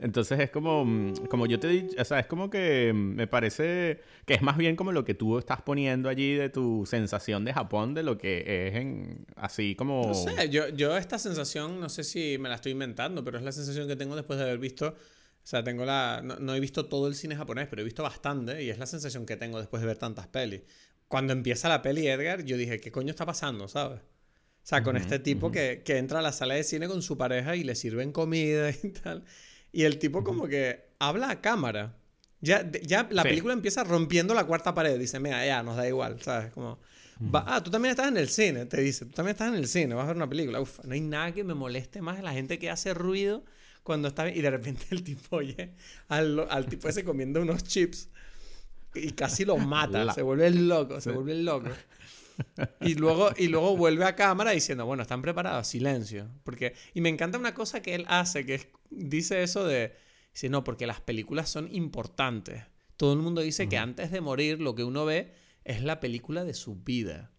[0.00, 2.96] Entonces es como, mm, como yo te he dicho, o sea, es como que mm,
[3.16, 6.86] me parece que es más bien como lo que tú estás poniendo allí de tu
[6.86, 10.00] sensación de Japón, de lo que es en, así como...
[10.00, 13.44] No sé, yo, yo esta sensación, no sé si me la estoy inventando, pero es
[13.44, 14.88] la sensación que tengo después de haber visto.
[14.88, 16.22] O sea, tengo la.
[16.24, 18.62] No, no he visto todo el cine japonés, pero he visto bastante.
[18.62, 20.62] Y es la sensación que tengo después de ver tantas pelis.
[21.08, 23.68] Cuando empieza la peli Edgar, yo dije, ¿qué coño está pasando?
[23.68, 24.00] ¿Sabes?
[24.00, 25.52] O sea, con Ujú, este tipo ujú.
[25.52, 28.70] que, que entra a la sala de cine con su pareja y le sirven comida
[28.82, 29.24] y tal.
[29.72, 31.96] Y el tipo como que habla a cámara.
[32.40, 34.98] Ya, ya la película empieza rompiendo la cuarta pared.
[34.98, 36.52] Dice, mira, ya, nos da igual, ¿sabes?
[36.52, 36.78] Como,
[37.34, 39.04] ah, tú también estás en el cine, te dice.
[39.04, 40.60] Tú también estás en el cine, vas a ver una película.
[40.60, 43.44] Uf, no hay nada que me moleste más de la gente que hace ruido
[43.82, 44.30] cuando está...
[44.30, 45.74] Y de repente el tipo oye
[46.08, 48.08] al, al tipo ese comiendo unos chips
[48.94, 50.12] y casi lo mata.
[50.12, 51.68] Se vuelve loco, se vuelve loco.
[52.80, 56.28] Y luego, y luego vuelve a cámara diciendo, bueno, están preparados, silencio.
[56.44, 59.92] Porque, y me encanta una cosa que él hace, que dice eso de
[60.32, 62.62] Dice, no, porque las películas son importantes.
[62.96, 65.32] Todo el mundo dice que antes de morir lo que uno ve
[65.64, 67.32] es la película de su vida.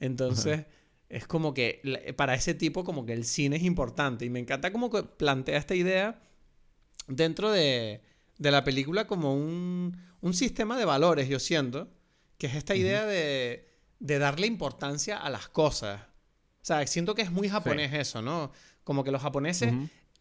[0.00, 0.66] Entonces,
[1.08, 4.24] es como que para ese tipo como que el cine es importante.
[4.24, 6.20] Y me encanta como que plantea esta idea
[7.06, 8.02] dentro de,
[8.38, 9.96] la película como un,
[10.32, 11.88] sistema de valores, yo siento,
[12.38, 13.68] que es esta idea de,
[14.04, 16.00] darle importancia a las cosas.
[16.00, 18.52] O sea, siento que es muy japonés eso, ¿no?
[18.84, 19.72] Como que los japoneses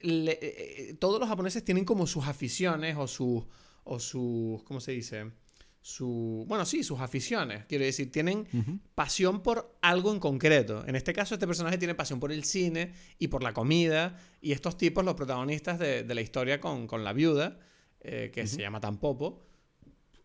[0.03, 3.43] eh, eh, todos los japoneses tienen como sus aficiones o sus,
[3.85, 5.31] o sus, ¿cómo se dice?
[5.79, 7.65] Su, bueno, sí, sus aficiones.
[7.65, 8.47] Quiero decir, tienen
[8.95, 10.85] pasión por algo en concreto.
[10.87, 14.17] En este caso, este personaje tiene pasión por el cine y por la comida.
[14.41, 17.59] Y estos tipos, los protagonistas de, la historia con, la viuda,
[17.99, 19.45] eh, que se llama Tampopo,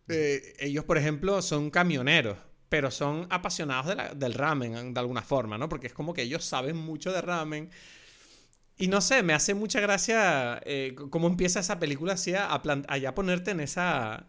[0.07, 2.37] ellos, por ejemplo, son camioneros
[2.69, 5.67] pero son apasionados del ramen de alguna forma, ¿no?
[5.67, 7.69] Porque es como que ellos saben mucho de ramen,
[8.79, 13.13] y no sé, me hace mucha gracia eh, cómo empieza esa película así a, a,
[13.13, 14.25] ponerte en esa...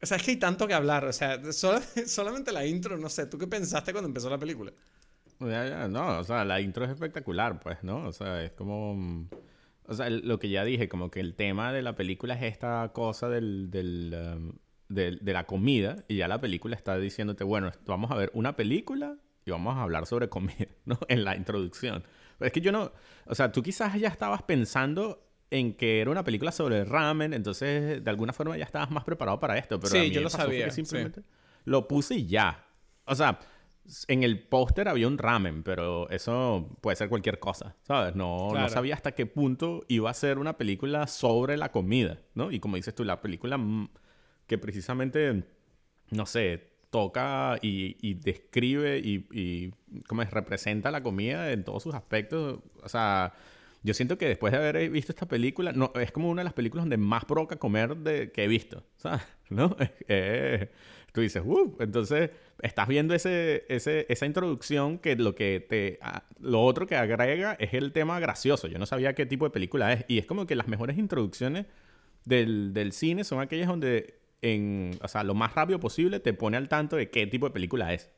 [0.00, 1.04] O sea, es que hay tanto que hablar.
[1.04, 1.40] O sea,
[2.06, 3.26] solamente la intro, no sé.
[3.26, 4.72] ¿Tú qué pensaste cuando empezó la película?
[5.40, 8.06] no, o sea, la intro es espectacular, pues, ¿no?
[8.06, 9.28] O sea, es como...
[9.86, 12.92] O sea, lo que ya dije, como que el tema de la película es esta
[12.94, 14.52] cosa del, del, um,
[14.88, 16.04] de la comida.
[16.08, 19.82] Y ya la película está diciéndote, bueno, vamos a ver una película y vamos a
[19.82, 20.98] hablar sobre comida, ¿no?
[21.08, 22.04] En la introducción.
[22.40, 22.92] Es que yo no,
[23.26, 28.04] o sea, tú quizás ya estabas pensando en que era una película sobre ramen, entonces
[28.04, 30.70] de alguna forma ya estabas más preparado para esto, pero sí, yo lo sabía.
[30.70, 31.22] simplemente
[31.64, 32.64] lo puse y ya.
[33.06, 33.40] O sea,
[34.06, 38.14] en el póster había un ramen, pero eso puede ser cualquier cosa, ¿sabes?
[38.14, 42.50] No, no sabía hasta qué punto iba a ser una película sobre la comida, ¿no?
[42.52, 43.58] Y como dices tú, la película
[44.48, 45.44] que precisamente,
[46.10, 49.72] no sé, toca y, describe y, y
[50.06, 50.30] ¿cómo es?
[50.30, 52.60] representa la comida en todos sus aspectos.
[52.82, 53.34] O sea,
[53.82, 56.54] yo siento que después de haber visto esta película, no, es como una de las
[56.54, 59.22] películas donde más provoca comer de, que he visto, ¿sabes?
[59.50, 59.76] ¿No?
[61.12, 62.30] tú dices, uh, entonces
[62.62, 65.98] estás viendo ese, ese, esa introducción que lo que te,
[66.38, 68.66] lo otro que agrega es el tema gracioso.
[68.68, 70.04] Yo no sabía qué tipo de película es.
[70.08, 71.66] Y es como que las mejores introducciones
[72.24, 76.68] del cine son aquellas donde en, o sea, lo más rápido posible te pone al
[76.68, 78.10] tanto de qué tipo de película es.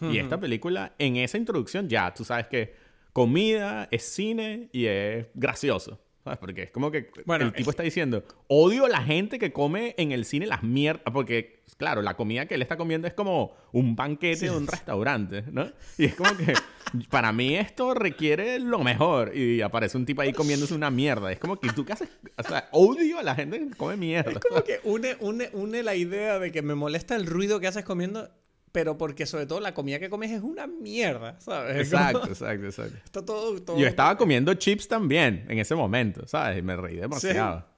[0.00, 2.74] Y esta película, en esa introducción ya, tú sabes que
[3.12, 6.00] comida es cine y es gracioso.
[6.22, 6.38] ¿Sabes?
[6.38, 9.94] Porque es como que bueno, el tipo está diciendo, odio a la gente que come
[9.96, 13.56] en el cine las mierdas, porque, claro, la comida que él está comiendo es como
[13.72, 15.72] un banquete de un restaurante, ¿no?
[15.96, 16.52] Y es como que,
[17.10, 21.32] para mí esto requiere lo mejor, y aparece un tipo ahí comiéndose una mierda.
[21.32, 24.32] Es como que tú qué haces, o sea, odio a la gente que come mierda.
[24.32, 27.66] Es como que une, une, une la idea de que me molesta el ruido que
[27.66, 28.28] haces comiendo
[28.72, 31.76] pero porque sobre todo la comida que comes es una mierda, ¿sabes?
[31.92, 32.96] Exacto, exacto, exacto.
[33.04, 36.58] Está todo, todo, Yo estaba comiendo chips también en ese momento, ¿sabes?
[36.58, 37.68] Y me reí demasiado.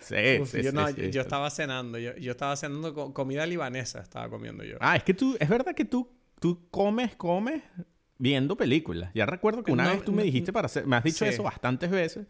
[0.00, 4.76] Sí, sí, yo, yo, estaba cenando, yo, yo estaba cenando comida libanesa, estaba comiendo yo.
[4.80, 7.62] Ah, es que tú, es verdad que tú, tú comes, comes
[8.18, 9.12] viendo películas.
[9.14, 11.90] Ya recuerdo que una vez tú me dijiste para hacer, me has dicho eso bastantes
[11.90, 12.26] veces.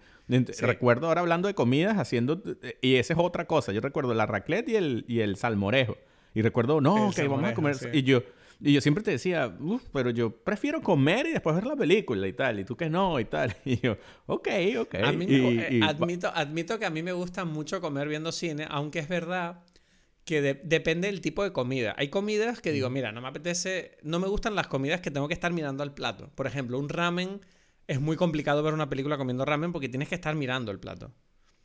[0.61, 2.43] Recuerdo ahora hablando de comidas, haciendo,
[2.83, 3.73] y esa es otra cosa.
[3.73, 5.97] Yo recuerdo la raclette y el, y el salmorejo.
[6.35, 7.77] Y recuerdo, no, que vamos a comer.
[7.93, 8.23] Y yo,
[8.61, 9.53] y yo siempre te decía,
[9.93, 12.61] pero yo prefiero comer y después ver la película y tal.
[12.61, 13.55] Y tú que no y tal.
[13.65, 14.95] Y yo, ok, ok.
[14.95, 19.63] Eh, admito, admito que a mí me gusta mucho comer viendo cine, aunque es verdad
[20.25, 21.95] que depende del tipo de comida.
[21.99, 25.27] Hay comidas que digo, mira, no me apetece, no me gustan las comidas que tengo
[25.27, 26.31] que estar mirando al plato.
[26.37, 27.41] Por ejemplo, un ramen
[27.89, 31.13] es muy complicado ver una película comiendo ramen porque tienes que estar mirando el plato.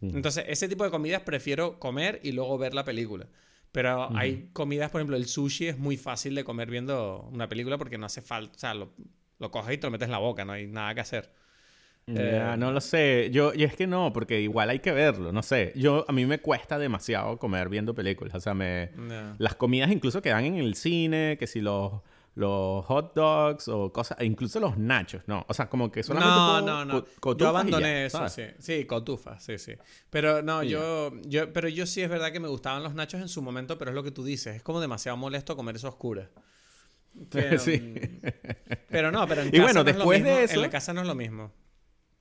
[0.01, 3.27] Entonces, ese tipo de comidas prefiero comer y luego ver la película.
[3.71, 7.77] Pero hay comidas, por ejemplo, el sushi es muy fácil de comer viendo una película
[7.77, 8.93] porque no hace falta, o sea, lo,
[9.39, 11.32] lo coges y te lo metes en la boca, no hay nada que hacer.
[12.08, 13.30] Eh, no lo sé.
[13.32, 15.73] Yo, y es que no, porque igual hay que verlo, no sé.
[15.75, 18.34] Yo, a mí me cuesta demasiado comer viendo películas.
[18.36, 18.91] O sea, me...
[19.38, 22.01] Las comidas incluso que dan en el cine, que si los
[22.38, 25.43] los hot dogs o cosas, incluso los nachos, no.
[25.50, 26.36] O sea, como que solamente.
[26.36, 27.36] No, no, no.
[27.36, 28.43] yo abandoné eso, sí.
[28.60, 29.73] Sí, cotufas, sí, sí.
[30.12, 33.28] Pero no, yo, yo, pero yo sí es verdad que me gustaban los nachos en
[33.28, 36.30] su momento, pero es lo que tú dices, es como demasiado molesto comer eso oscura.
[37.32, 37.95] Pero, sí.
[38.88, 40.54] pero no, pero en y casa bueno, después de eso.
[40.54, 41.52] En la casa no es lo mismo.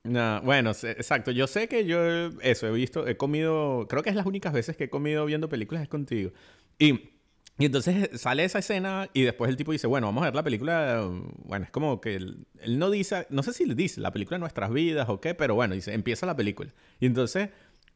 [0.03, 1.29] No, bueno, exacto.
[1.29, 1.99] Yo sé que yo
[2.41, 5.47] eso he visto, he comido, creo que es las únicas veces que he comido viendo
[5.47, 6.31] películas es contigo.
[6.79, 7.11] Y,
[7.59, 10.43] y entonces sale esa escena y después el tipo dice, bueno, vamos a ver la
[10.43, 11.09] película.
[11.45, 14.35] Bueno, es como que él, él no dice, no sé si le dice la película
[14.37, 16.71] de nuestras vidas o qué, pero bueno, dice, empieza la película.
[16.99, 17.49] Y entonces,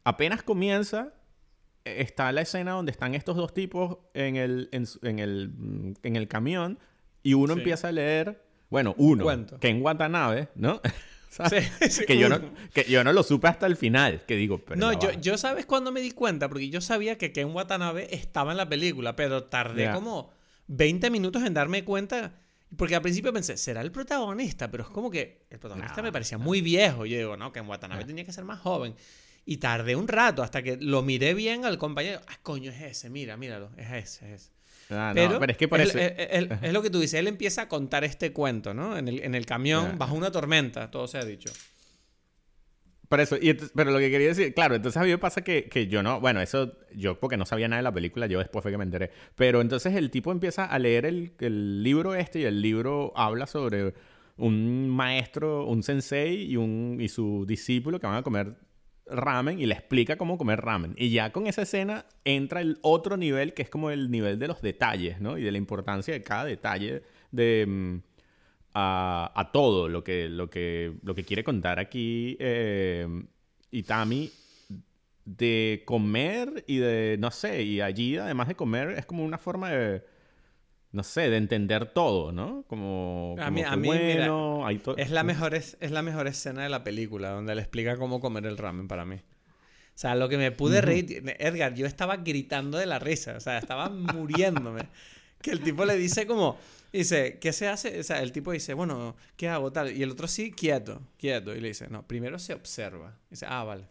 [0.04, 1.13] apenas comienza,
[1.86, 6.28] está la escena donde están estos dos tipos en el, en, el, mm, en el
[6.28, 6.80] camión
[7.24, 7.60] y uno Sí.
[7.60, 9.26] empieza a leer, bueno, uno,
[9.60, 10.82] que en Watanabe, ¿no?
[11.32, 11.72] ¿Sabes?
[11.82, 12.39] Sí, sí, que, yo no,
[12.74, 15.65] que yo no lo supe hasta el final, que digo, pero No, yo, yo sabes
[15.65, 19.46] cuándo me di cuenta, porque yo sabía que Ken Watanabe estaba en la película, pero
[19.46, 19.94] tardé Ya.
[19.94, 20.32] como
[20.67, 22.34] 20 minutos en darme cuenta,
[22.76, 24.70] porque al principio pensé, ¿será el protagonista?
[24.70, 27.06] Pero es como que el protagonista No, me parecía muy viejo.
[27.06, 28.08] Yo digo, no, Ken Watanabe Ah.
[28.08, 28.94] tenía que ser más joven.
[29.46, 32.22] Y tardé un rato hasta que lo miré bien al compañero.
[32.28, 34.52] Ah, coño, es ese, mira, míralo, es ese, es ese.
[34.91, 35.97] Ah, no, Pero, pero es que por eso...
[35.97, 38.97] es lo que tú dices, él empieza a contar este cuento, ¿no?
[38.97, 41.51] En el, en el camión, bajo una tormenta, todo se ha dicho.
[43.12, 45.65] Por eso, y pero lo que quería decir, claro, entonces a mí me pasa que,
[45.65, 48.63] que yo no, bueno, eso yo porque no sabía nada de la película, yo después
[48.63, 52.39] fue que me enteré, pero entonces el tipo empieza a leer el, el libro este
[52.39, 53.93] y el libro habla sobre
[54.38, 58.56] un maestro, un sensei y, un, y su discípulo que van a comer
[59.12, 60.93] ramen y le explica cómo comer ramen.
[60.97, 64.47] Y ya con esa escena entra el otro nivel que es como el nivel de
[64.47, 65.38] los detalles, ¿no?
[65.38, 67.65] Y de la importancia de cada detalle de...
[67.67, 67.97] mm,
[68.74, 73.08] a, todo lo que, lo, que, lo que quiere contar aquí eh,
[73.71, 74.32] Itami
[75.26, 79.69] de comer y de, no sé, y allí además de comer es como una forma
[79.71, 80.04] de,
[80.91, 82.63] no sé, de entender todo, ¿no?
[82.67, 85.91] Como, A como mí- que a mí, mira, bueno, hay Es la, mejor, es, es
[85.91, 89.15] la mejor escena de la película, donde le explica cómo comer el ramen para mí.
[89.15, 93.39] O sea, lo que me pude reír, Edgar, yo estaba gritando de la risa, o
[93.39, 94.84] sea, estaba muriéndome.
[95.41, 96.58] Que el tipo le dice como,
[96.99, 97.99] dice, ¿qué se hace?
[97.99, 99.71] O sea, el tipo dice, bueno, ¿qué hago?
[99.71, 99.95] Tal.
[99.95, 101.56] Y el otro sí, quieto, quieto.
[101.56, 103.17] Y le dice, no, primero se observa.
[103.27, 103.86] Y dice, ah, vale.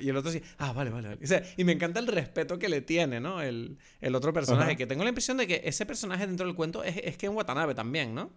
[0.00, 1.20] Y el otro sí, ah, vale, vale, vale.
[1.20, 3.40] Dice, y me encanta el respeto que le tiene, ¿no?
[3.40, 4.76] El, el otro personaje, Ajá.
[4.76, 7.32] que tengo la impresión de que ese personaje dentro del cuento es, es que en
[7.32, 8.30] Watanabe también, ¿no?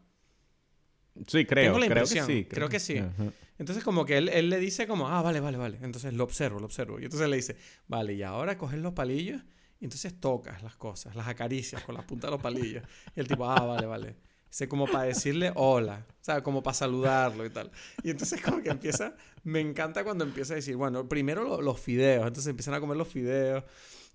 [1.28, 2.46] Sí, creo, tengo la creo que impresión, sí.
[2.46, 2.98] creo que sí.
[3.00, 3.32] Ajá.
[3.60, 5.80] Entonces como que él, él le dice como, ah, vale, vale, vale.
[5.82, 7.00] Entonces lo observo, lo observo.
[7.00, 7.56] Y entonces le dice,
[7.88, 9.42] vale, y ahora coges los palillos
[9.80, 12.84] y entonces tocas las cosas, las acaricias con la punta de los palillos.
[13.16, 14.16] Y el tipo, ah, vale, vale.
[14.50, 17.70] Dice como para decirle hola, o sea, como para saludarlo y tal.
[18.02, 19.14] Y entonces como que empieza,
[19.44, 22.96] me encanta cuando empieza a decir, bueno, primero lo- los fideos, entonces empiezan a comer
[22.98, 23.64] los fideos.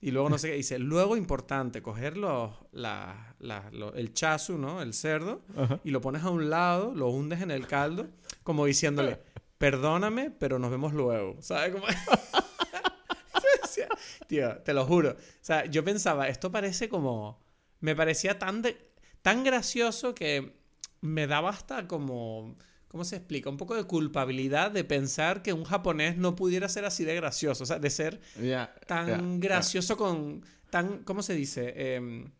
[0.00, 4.58] Y luego no sé qué, dice, luego importante, coger los, la, la- lo- el chasu,
[4.58, 4.82] ¿no?
[4.82, 5.80] El cerdo, Ajá.
[5.84, 8.08] y lo pones a un lado, lo hundes en el caldo,
[8.42, 9.20] como diciéndole,
[9.58, 11.36] perdóname, pero nos vemos luego.
[11.40, 11.84] ¿Sabes cómo?
[14.26, 15.10] Tío, te lo juro.
[15.10, 17.40] O sea, yo pensaba, esto parece como.
[17.80, 18.76] Me parecía tan, de-
[19.22, 20.52] tan gracioso que
[21.00, 22.56] me daba hasta como.
[22.88, 23.48] ¿Cómo se explica?
[23.48, 27.64] Un poco de culpabilidad de pensar que un japonés no pudiera ser así de gracioso.
[27.64, 28.20] O sea, de ser
[28.86, 30.44] tan gracioso con.
[30.70, 30.98] tan.
[31.04, 31.72] ¿Cómo se dice?
[31.96, 32.30] Em,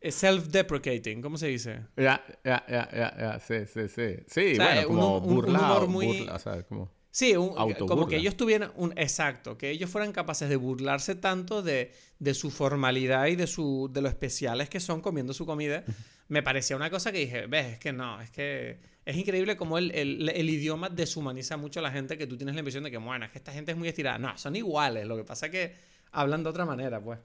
[0.00, 1.20] eh, self-deprecating.
[1.22, 1.80] ¿Cómo se dice?
[1.96, 4.16] Ya, ya, ya, ya, sí, sí, sí.
[4.26, 6.90] Sí, O sea, bueno, un- como un- un burlado, humor muy- burla, o sea, como...
[7.16, 7.86] Sí, un- Autoburla.
[7.86, 12.34] como que ellos tuvieran un exacto, que ellos fueran capaces de burlarse tanto de, de
[12.34, 15.84] su formalidad y de su de lo especiales que son comiendo su comida,
[16.26, 19.78] me parecía una cosa que dije, ves, es que no, es que es increíble cómo
[19.78, 22.90] el, el- el idioma deshumaniza mucho a la gente que tú tienes la impresión de
[22.90, 24.18] que, bueno, es que esta gente es muy estirada.
[24.18, 25.74] No, son iguales, lo que pasa es que
[26.10, 27.20] hablan de otra manera, pues.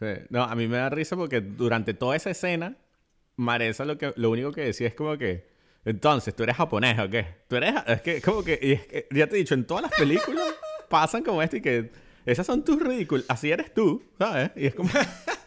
[0.00, 0.06] Sí.
[0.28, 2.76] No, a mí me da risa porque durante toda esa escena,
[3.36, 5.48] Maresa lo, que, lo único que decía es como que,
[5.84, 7.26] entonces, ¿tú eres japonés o qué?
[7.48, 9.66] Tú eres, ja-?" es que como que, y es que, ya te he dicho, en
[9.66, 10.44] todas las películas
[10.88, 11.90] pasan como esto y que
[12.26, 14.50] esas son tus ridículas, así eres tú, ¿sabes?
[14.56, 14.90] Y es como,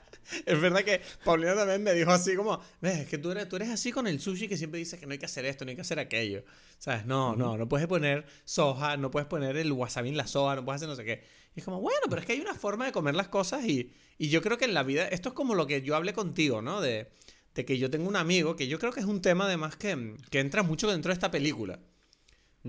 [0.46, 3.56] Es verdad que Paulina también me dijo así como, ves, es que tú eres, tú
[3.58, 5.70] eres así con el sushi que siempre dices que no hay que hacer esto, no
[5.70, 6.44] hay que hacer aquello.
[6.78, 7.06] ¿Sabes?
[7.06, 10.65] No, no, no puedes poner soja, no puedes poner el wasabi en la soja, no
[10.65, 11.24] puedes hacer no sé qué.
[11.56, 13.94] Y es como, bueno, pero es que hay una forma de comer las cosas y,
[14.17, 16.62] y yo creo que en la vida, esto es como lo que yo hablé contigo,
[16.62, 16.82] ¿no?
[16.82, 17.10] De,
[17.56, 20.16] de que yo tengo un amigo, que yo creo que es un tema además que,
[20.30, 21.80] que entra mucho dentro de esta película.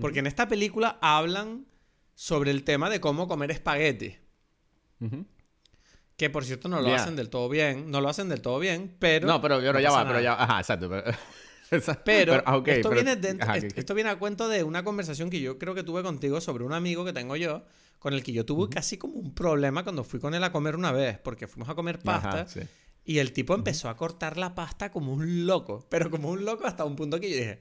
[0.01, 1.65] Porque en esta película hablan
[2.15, 4.15] sobre el tema de cómo comer espagueti.
[6.15, 8.95] Que por cierto no lo hacen del todo bien, no lo hacen del todo bien,
[8.99, 9.27] pero...
[9.27, 10.89] no, pero, pero no ya va, pero ya, ajá, exacto.
[10.89, 11.03] Pero,
[12.77, 15.73] esto, pero- viene dentro- ajá, esto viene a cuento de una conversación que yo creo
[15.73, 17.63] que tuve contigo sobre un amigo que tengo yo,
[17.99, 20.75] con el que yo tuve casi como un problema cuando fui con él a comer
[20.75, 22.61] una vez, porque fuimos a comer pasta Ajá, sí.
[23.05, 26.65] Y el tipo empezó a cortar la pasta como un loco, pero como un loco
[26.65, 27.59] hasta un punto que yo dije,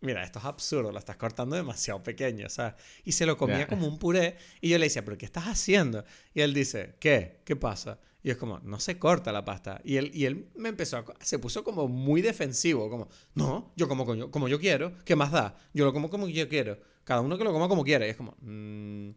[0.00, 2.74] mira, esto es absurdo, lo estás cortando demasiado pequeño, ¿sabes?
[3.04, 4.36] Y se lo comía como un puré.
[4.60, 6.04] Y yo le decía, ¿pero qué estás haciendo?
[6.34, 7.40] Y él dice, ¿qué?
[7.44, 7.98] ¿Qué pasa?
[8.22, 9.80] Y es como, no se corta la pasta.
[9.84, 11.04] Y él, y él me empezó a...
[11.20, 15.30] Se puso como muy defensivo, como, no, yo como coño, como yo quiero, ¿qué más
[15.30, 15.56] da?
[15.74, 16.78] Yo lo como como yo quiero.
[17.04, 18.06] Cada uno que lo coma como quiere.
[18.06, 19.10] Y es como, "Mm,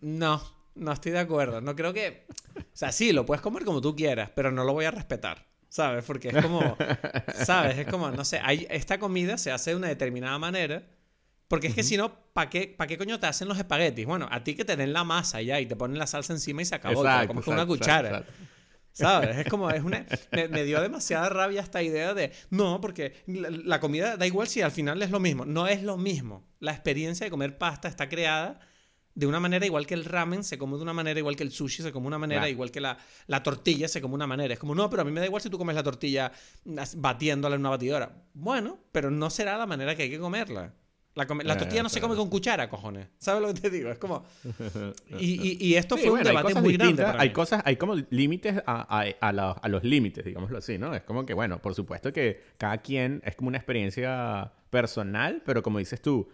[0.00, 0.42] no,
[0.76, 1.60] no estoy de acuerdo.
[1.60, 2.26] No creo que...
[2.56, 5.46] O sea, sí, lo puedes comer como tú quieras, pero no lo voy a respetar.
[5.68, 6.04] ¿Sabes?
[6.04, 6.76] Porque es como...
[7.44, 7.78] ¿Sabes?
[7.78, 10.84] Es como, no sé, hay, esta comida se hace de una determinada manera.
[11.48, 14.04] Porque es que si no, ¿para qué, ¿pa qué coño te hacen los espaguetis?
[14.04, 16.62] Bueno, a ti que te den la masa ya y te ponen la salsa encima
[16.62, 17.04] y se acabó.
[17.04, 18.08] Exacto, comes con una exacto, cuchara.
[18.08, 18.32] exacto.
[18.92, 19.36] ¿Sabes?
[19.36, 20.06] Es como, es una...
[20.32, 24.48] Me, me dio demasiada rabia esta idea de, no, porque la, la comida da igual
[24.48, 25.44] si al final es lo mismo.
[25.44, 26.48] No es lo mismo.
[26.58, 28.58] La experiencia de comer pasta está creada
[29.16, 31.50] de una manera igual que el ramen se come de una manera, igual que el
[31.50, 32.52] sushi se come de una manera, Claro.
[32.52, 34.52] igual que la, la tortilla se come de una manera.
[34.54, 36.30] Es como, no, pero a mí me da igual si tú comes la tortilla
[36.96, 38.12] batiéndola en una batidora.
[38.34, 40.72] Bueno, pero no será la manera que hay que comerla.
[41.14, 43.08] La, come- la Eh, tortilla no se come con cuchara, cojones.
[43.16, 43.90] ¿Sabes lo que te digo?
[43.90, 44.22] Es como...
[45.18, 47.32] Y, y- y esto Sí, fue un bueno, debate cosas muy grande para hay mí.
[47.32, 50.94] cosas, hay como límites a, a- a la- a los límites, digámoslo así, ¿no?
[50.94, 55.62] Es como que, bueno, por supuesto que cada quien es como una experiencia personal, pero
[55.62, 56.28] como dices tú,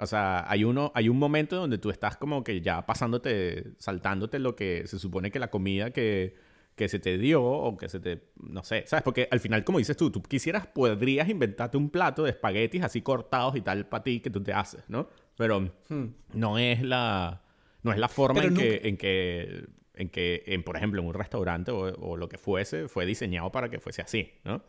[0.00, 4.38] o sea, hay uno, hay un momento donde tú estás como que ya pasándote, saltándote
[4.38, 6.34] lo que se supone que la comida que,
[6.74, 9.02] que se te dio o que se te, no sé, ¿sabes?
[9.02, 13.02] Porque al final, como dices tú, tú quisieras, podrías inventarte un plato de espaguetis así
[13.02, 15.08] cortados y tal para ti que tú te haces, ¿no?
[15.36, 16.06] Pero Hmm.
[16.34, 17.42] no es la
[17.82, 21.14] no es la forma en, que, en que en que en, por ejemplo en un
[21.14, 24.62] restaurante o, o lo que fuese fue diseñado para que fuese así ¿no?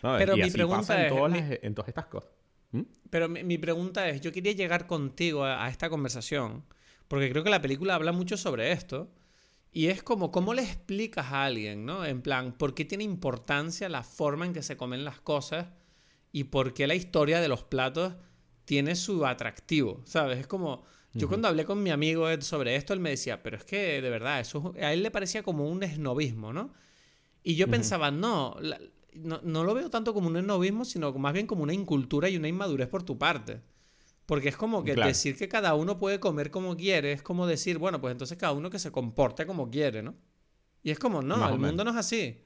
[0.00, 0.18] ¿Sabes?
[0.24, 2.30] Pero y mi así pregunta pasa en es, todas, mi- las- en todas estas cosas
[2.72, 2.82] ¿Mm?
[3.10, 6.64] Pero mi, mi pregunta es, yo quería llegar contigo a, a esta conversación,
[7.08, 9.10] porque creo que la película habla mucho sobre esto,
[9.72, 12.04] y es como, ¿cómo le explicas a alguien, ¿no?
[12.04, 15.66] En plan, ¿por qué tiene importancia la forma en que se comen las cosas
[16.32, 18.14] y por qué la historia de los platos
[18.64, 20.38] tiene su atractivo, ¿sabes?
[20.38, 20.82] Es como,
[21.14, 24.00] yo cuando hablé con mi amigo Ed sobre esto, él me decía, pero es que
[24.02, 26.72] de verdad, eso es- a él le parecía como un esnovismo, ¿no?
[27.42, 28.80] Y yo pensaba, no, la-
[29.22, 32.36] no, no lo veo tanto como un esnovismo, sino más bien como una incultura y
[32.36, 33.60] una inmadurez por tu parte.
[34.26, 35.08] Porque es como que Claro.
[35.08, 38.52] decir que cada uno puede comer como quiere, es como decir, bueno, pues entonces cada
[38.52, 40.14] uno que se comporte como quiere, ¿no?
[40.82, 42.42] Y es como, no, Más el mundo no es así.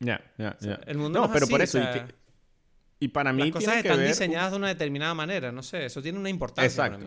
[0.00, 0.74] Ya, ya, ya.
[0.86, 2.14] el mundo no, no es pero así, por o eso y, sea, que-
[3.00, 5.62] y para mí Las cosas tiene que están ver diseñadas de una determinada manera, no
[5.62, 7.06] sé, eso tiene una importancia para mí.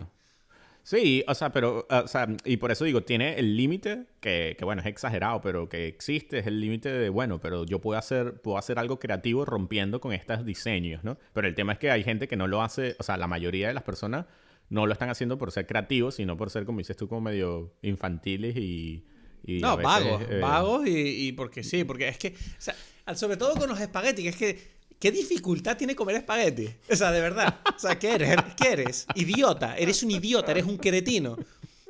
[0.84, 4.64] Sí, o sea, pero, o sea, y por eso digo, tiene el límite, que, que
[4.64, 8.40] bueno, es exagerado, pero que existe, es el límite de, bueno, pero yo puedo hacer,
[8.40, 11.18] puedo hacer algo creativo rompiendo con estos diseños, ¿no?
[11.32, 13.68] Pero el tema es que hay gente que no lo hace, o sea, la mayoría
[13.68, 14.26] de las personas
[14.70, 17.74] no lo están haciendo por ser creativos, sino por ser, como dices tú, como medio
[17.82, 19.04] infantiles y...
[19.44, 22.74] y No, veces, vagos, eh, vagos y, y porque sí, porque es que, o sea,
[23.14, 26.68] sobre todo con los espaguetis, es que, ¿qué dificultad tiene comer espagueti?
[26.88, 28.36] O sea, de verdad, o sea, ¿qué eres?
[28.56, 29.06] ¿Qué eres?
[29.16, 31.36] Idiota, eres un idiota, eres un cretino.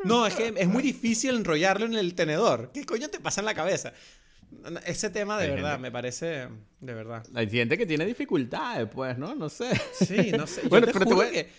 [0.05, 2.70] No, es que es muy difícil enrollarlo en el tenedor.
[2.72, 3.92] ¿Qué coño te pasa en la cabeza?
[4.87, 6.48] Ese tema de Hay verdad gente- me parece,
[6.81, 7.22] de verdad.
[7.35, 9.35] Hay gente que tiene dificultades, pues, ¿no?
[9.35, 9.68] No sé.
[9.92, 10.62] Sí, no sé.
[10.64, 11.51] Yo Bueno, te pero te juro voy a- que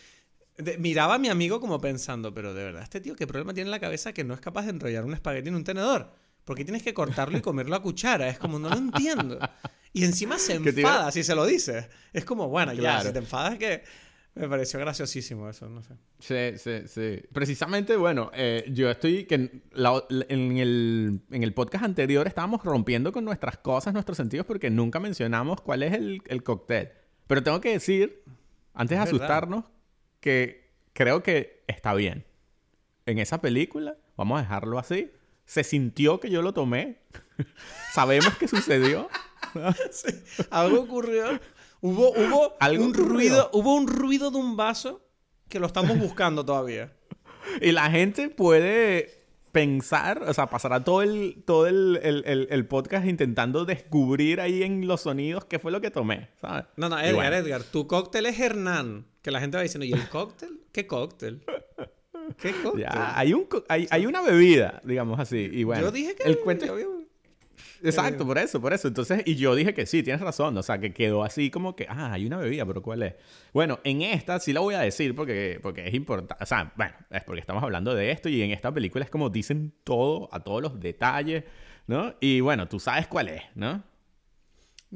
[0.58, 3.68] de- miraba a mi amigo como pensando, pero de verdad, este tío, ¿qué problema tiene
[3.68, 6.12] en la cabeza que no es capaz de enrollar un espagueti en un tenedor?
[6.46, 8.28] ¿Por qué tienes que cortarlo y comerlo a cuchara?
[8.30, 9.40] Es como, no lo entiendo.
[9.94, 11.88] Y encima se enfada si se lo dices.
[12.12, 13.06] Es como, bueno, ya, Claro.
[13.08, 13.84] si te enfadas que...
[14.36, 15.94] Me pareció graciosísimo eso, no sé.
[16.18, 17.22] Sí, sí, sí.
[17.32, 22.64] Precisamente, bueno, eh, yo estoy que en, la- en el, en el podcast anterior estábamos
[22.64, 26.90] rompiendo con nuestras cosas, nuestros sentidos, porque nunca mencionamos cuál es el, el cóctel.
[27.28, 28.24] Pero tengo que decir,
[28.74, 29.66] antes de asustarnos,
[30.20, 32.26] que creo que está bien.
[33.06, 35.12] En esa película, vamos a dejarlo así,
[35.46, 37.00] se sintió que yo lo tomé.
[37.94, 39.08] Sabemos que sucedió.
[40.50, 41.40] Algo ocurrió.
[41.82, 43.10] Hubo, hubo Algo un ocurrió.
[43.10, 45.02] ruido, hubo un ruido de un vaso
[45.50, 46.94] que lo estamos buscando todavía.
[47.62, 52.66] Y la gente puede pensar, o sea, pasará todo el, todo el, el- el- el
[52.66, 56.66] podcast intentando descubrir ahí en los sonidos qué fue lo que tomé, ¿sabes?
[56.78, 59.06] No, no, Edgar, bueno, Edgar, tu cóctel es Hernán.
[59.22, 60.62] Que la gente va diciendo, ¿y el cóctel?
[60.72, 61.44] ¿Qué cóctel?
[62.38, 62.82] ¿Qué cóctel?
[62.84, 65.50] Ya, hay, un, hay, hay una bebida, digamos así.
[65.52, 66.72] Y bueno, Yo dije que el cuento...
[66.72, 66.88] había-
[67.86, 68.88] Exacto, por eso, por eso.
[68.88, 70.58] Entonces, y yo dije que sí, tienes razón.
[70.58, 73.16] O sea, que quedó así como que, ah, hay una bebida, pero ¿cuál es?
[73.54, 76.42] Bueno, en esta sí la voy a decir porque, porque es importante.
[76.42, 79.30] O sea, bueno, es porque estamos hablando de esto y en esta película es como
[79.30, 81.44] dicen todo, a todos los detalles,
[81.88, 82.16] ¿no?
[82.22, 83.84] Y bueno, tú sabes cuál es, ¿no?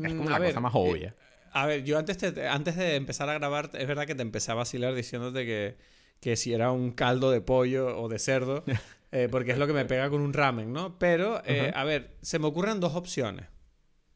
[0.02, 1.16] Es como Mm, la a ver, cosa más eh, obvia.
[1.52, 4.52] A ver, yo antes, te- antes de empezar a grabar, es verdad que te empecé
[4.52, 5.76] a vacilar diciéndote que,
[6.20, 8.64] que si era un caldo de pollo o de cerdo,
[9.12, 10.98] eh, porque es lo que me pega con un ramen, ¿no?
[11.00, 13.46] Pero, eh, a ver, se me ocurren dos opciones.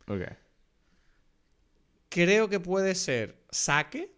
[0.07, 0.21] Ok,
[2.09, 4.11] Creo que puede ser sake,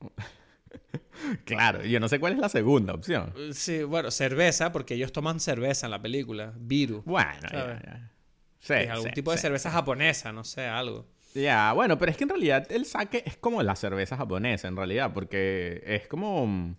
[1.44, 3.32] claro, yo no sé cuál es la segunda opción.
[3.52, 6.52] Sí, bueno, cerveza, porque ellos toman cerveza en la película.
[6.56, 7.02] Viru.
[7.06, 8.12] Bueno, ya, ya.
[8.58, 9.42] Sí, Es algún sí, tipo de sí.
[9.42, 11.06] cerveza japonesa, no sé, algo.
[11.34, 14.76] Ya, bueno, pero es que en realidad el sake es como la cerveza japonesa, en
[14.76, 16.76] realidad, porque es como, mm,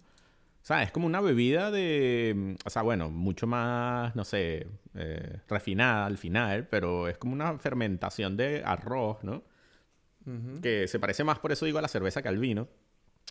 [0.68, 5.40] sea, es como una bebida de, mm, o sea, bueno, mucho más, no sé, eh,
[5.48, 9.44] refinada al final, pero es como una fermentación de arroz, ¿no?
[10.26, 10.60] Ujú.
[10.62, 12.68] Que se parece más, por eso digo, a la cerveza que al vino.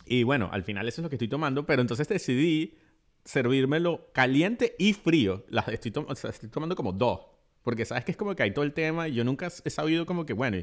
[0.05, 2.75] Y bueno, al final eso es lo que estoy tomando, pero entonces decidí
[3.23, 5.45] servírmelo caliente y frío.
[5.49, 7.19] Las estoy, o sea, estoy tomando como dos.
[7.61, 10.07] Porque sabes que es como que hay todo el tema y yo nunca he sabido
[10.07, 10.57] como que, bueno,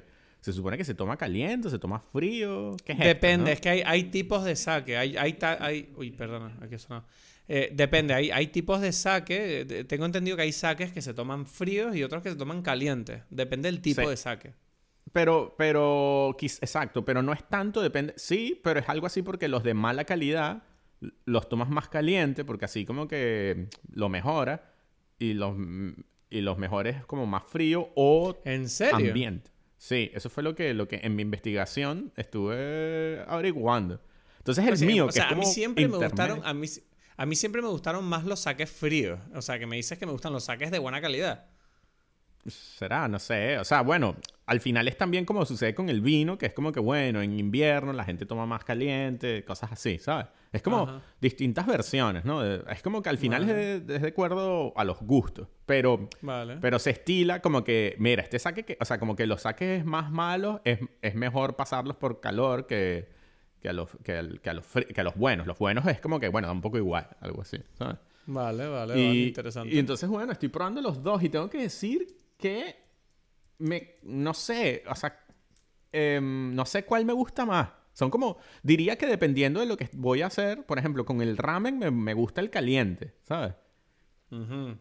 [0.45, 2.77] se supone que se toma caliente, se toma frío.
[2.85, 3.51] ¿Qué es esto, Depende, no?
[3.53, 4.97] es que hay, hay tipos de saque.
[4.99, 7.05] Hay, hay, ta- hay- uy, perdona, aquí sonó.
[7.49, 9.65] Eh, depende, hay, hay tipos de saque.
[9.65, 12.61] de- Tengo entendido que hay saques que se toman fríos y otros que se toman
[12.63, 13.23] calientes.
[13.31, 14.09] Depende del tipo Sí.
[14.09, 14.53] de saque.
[15.13, 18.13] Pero, pero, exacto, pero no es tanto, depende.
[18.17, 20.63] Sí, pero es algo así porque los de mala calidad
[21.25, 24.73] los tomas más caliente porque así como que lo mejora
[25.19, 25.55] y los,
[26.31, 29.09] y los mejores como más frío o ¿En serio?
[29.09, 29.51] ambiente.
[29.85, 34.01] Sí, eso fue lo que, lo que en mi investigación estuve averiguando.
[34.39, 36.41] Entonces el O sea, mío, o que sea, es a mí como siempre me gustaron,
[36.43, 36.67] a mí,
[37.19, 39.21] a mí siempre me gustaron más los saques fríos.
[39.35, 41.49] O sea, que me dices que me gustan los saques de buena calidad.
[42.47, 43.59] Será, no sé.
[43.59, 44.17] O sea, bueno,
[44.47, 47.39] al final es también como sucede con el vino, que es como que, bueno, en
[47.39, 50.27] invierno la gente toma más caliente, cosas así, ¿sabes?
[50.53, 51.01] Es como Ajá.
[51.21, 52.45] distintas versiones, ¿no?
[52.45, 53.75] Es como que al final Vale.
[53.77, 55.49] es, de, es de acuerdo a los gustos.
[55.67, 56.59] Pero, Vale.
[56.61, 59.85] pero se estila como que, mira, este saque, que, o sea, como que los saques
[59.85, 63.09] más malos es, es mejor pasarlos por calor que,
[63.61, 65.47] que, a los, que, al- que a los, que a los buenos.
[65.47, 67.97] Los buenos es como que, bueno, da un poco igual, algo así, ¿sabes?
[68.27, 69.75] Vale, vale, vale, interesante.
[69.75, 72.07] y entonces, bueno, estoy probando los dos y tengo que decir
[72.37, 72.77] que
[73.59, 75.25] me, no sé, o sea,
[75.93, 77.71] em, no sé cuál me gusta más.
[77.93, 81.37] Son como, diría que dependiendo de lo que voy a hacer, por ejemplo, con el
[81.37, 83.55] ramen me, me gusta el caliente, ¿sabes?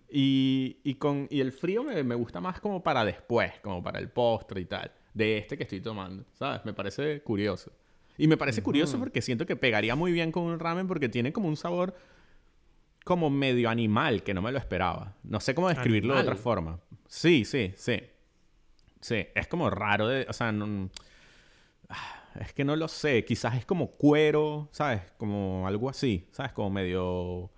[0.09, 3.99] Y, y con, y el frío me, me gusta más como para después, como para
[3.99, 6.65] el postre y tal, de este que estoy tomando, ¿sabes?
[6.65, 7.71] Me parece curioso.
[8.17, 11.33] Y me parece curioso porque siento que pegaría muy bien con un ramen porque tiene
[11.33, 11.95] como un sabor
[13.03, 15.15] como medio animal que no me lo esperaba.
[15.23, 16.79] No sé cómo describirlo de otra forma.
[17.15, 18.01] Sí, sí, sí.
[18.99, 20.89] Sí, es como raro de, o sea, no-
[22.39, 25.01] es que no lo sé, quizás es como cuero, ¿sabes?
[25.17, 26.53] Como algo así, ¿sabes?
[26.53, 27.51] Como medio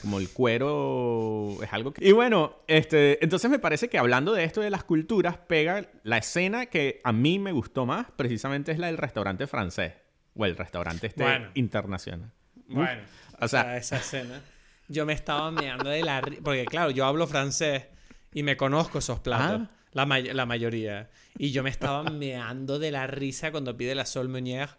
[0.00, 2.02] como el cuero es algo que...
[2.08, 6.16] Y bueno, este, entonces me parece que hablando de esto de las culturas, pega la
[6.16, 9.92] escena que a mí me gustó más, precisamente es la del restaurante francés.
[10.34, 11.50] O el restaurante este Bueno.
[11.54, 12.32] internacional.
[12.68, 13.02] Bueno,
[13.38, 14.40] O sea- esa escena.
[14.88, 17.86] Yo me estaba meando de la Porque, claro, yo hablo francés
[18.34, 19.62] y me conozco esos platos.
[19.64, 19.70] Ah.
[19.92, 21.08] La, may- la mayoría.
[21.38, 24.70] Y yo me estaba meando de la risa cuando pide la sol meunière.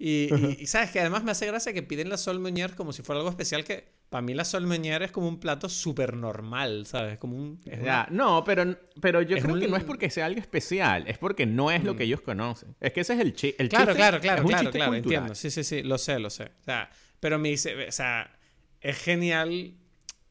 [0.00, 2.92] Y, y- y sabes que además me hace gracia que piden la sol meunière como
[2.92, 6.14] si fuera algo especial que para mí la sol meunière es como un plato súper
[6.14, 7.18] normal, ¿sabes?
[7.18, 7.60] Como un...
[7.80, 11.18] una- no, pero, pero yo creo que un- no es porque sea algo especial, es
[11.18, 12.74] porque no es lo que ellos conocen.
[12.80, 13.98] Es que ese es el, chi el Claro, chiste.
[13.98, 15.34] claro, claro, claro, claro, entiendo.
[15.36, 16.44] Sí, sí, sí, lo sé, lo sé.
[16.60, 16.90] O sea,
[17.20, 18.36] pero me dice, o sea,
[18.80, 19.74] es genial.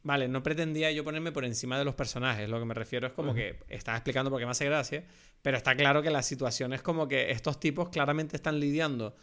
[0.08, 2.48] Vale, no pretendía yo ponerme por encima de los personajes.
[2.48, 5.04] Lo que me refiero es como que estaba explicando porque me hace gracia,
[5.42, 9.18] pero está claro que la situación es como que estos tipos claramente están lidiando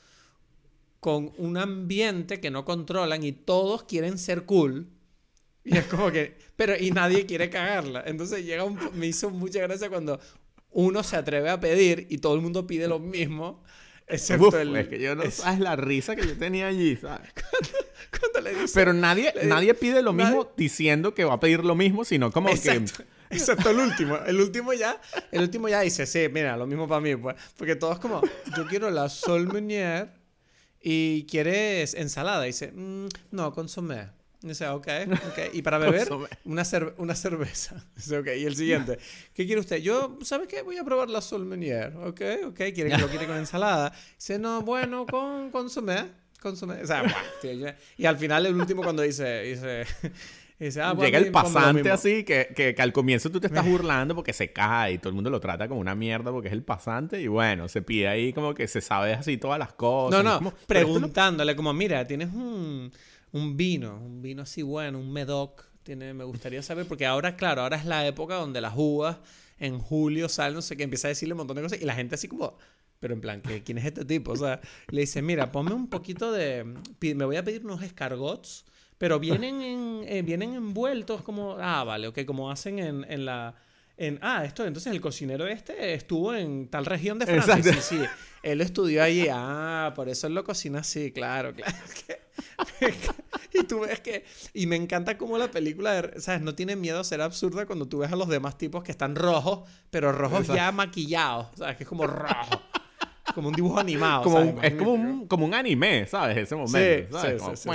[1.01, 4.91] con un ambiente que no controlan y todos quieren ser cool.
[5.65, 8.05] Y es como que, pero y nadie quiere cagarla.
[8.07, 10.21] Entonces llega un, me hizo mucha gracia cuando
[10.71, 13.63] uno se atreve a pedir y todo el mundo pide lo mismo,
[14.07, 16.97] excepto Uf, el es que yo no es- sabes la risa que yo tenía allí,
[16.97, 17.29] ¿sabes?
[18.21, 21.41] cuando le dice Pero nadie, Le- nadie pide lo nadie- mismo diciendo que va a
[21.41, 23.03] pedir lo mismo, sino como Exacto.
[23.31, 24.17] Excepto el último.
[24.27, 25.01] El último ya,
[25.33, 27.35] el último ya dice, sí, mira, lo mismo para mí, pues.
[27.57, 28.21] Porque todos como,
[28.57, 30.11] yo quiero la sol meunière
[30.81, 32.45] y quieres ensalada.
[32.45, 34.11] Y dice, "Mm, no, consomé.
[34.45, 34.87] Dice, ok,
[35.31, 35.55] ok.
[35.55, 36.07] Y para beber,
[36.45, 37.83] una, cer- una cerveza.
[37.97, 38.27] Dice, ok.
[38.37, 38.99] Y el siguiente,
[39.33, 39.79] ¿qué quiere usted?
[39.79, 40.61] Yo, ¿sabe qué?
[40.63, 41.95] Voy a probar la sol meunière.
[42.07, 42.57] Ok, ok.
[42.75, 43.93] ¿Quiere que lo quiere con ensalada?
[44.17, 46.25] Dice, no, bueno, con consomé.
[46.41, 46.83] Consomé.
[46.83, 47.53] O sea, buah, tío,
[47.97, 49.85] Y al final, el último cuando dice, dice,
[50.59, 51.95] dice ah, bueno, Llega el pasante mismo".
[51.95, 55.09] así, que, que, que al comienzo tú te estás burlando porque se cae y todo
[55.09, 58.09] el mundo lo trata como una mierda porque es el pasante y bueno, se pide
[58.09, 60.23] ahí como que se sabe así todas las cosas.
[60.23, 62.93] No, no, como, preguntándole como, mira, tienes un,
[63.35, 67.61] un vino, un vino así bueno, un Medoc, tiene, me gustaría saber, porque ahora, claro,
[67.63, 69.19] ahora es la época donde las uvas
[69.59, 71.95] en julio salen, no sé qué, empieza a decirle un montón de cosas y la
[71.95, 72.57] gente así como,
[73.01, 74.33] pero en plan, ¿qué- ¿quién es este tipo?
[74.33, 76.65] O sea, le dice, mira, ponme un poquito de,
[77.15, 78.65] me voy a pedir unos escargots,
[78.97, 83.55] pero vienen, en, eh, vienen envueltos como, ah, vale, ok, como hacen en, en la...
[83.97, 87.75] en, ah, esto, entonces el cocinero este estuvo en tal región de Francia.
[87.75, 88.05] Sí, sí,
[88.45, 89.27] él estudió allí.
[89.31, 91.75] Ah, por eso él lo cocina así, claro, claro.
[93.55, 96.43] y tú ves que, y me encanta cómo la película, ¿sabes?
[96.43, 99.17] No tiene miedo a ser absurda cuando tú ves a los demás tipos que están
[99.17, 101.77] rojos, pero rojos ya maquillados, ¿sabes?
[101.77, 102.61] Que es como rojo.
[103.35, 104.23] Como un dibujo animado.
[104.23, 106.37] Como es como un, como un anime, ¿sabes?
[106.37, 107.19] Ese momento.
[107.57, 107.69] Sí,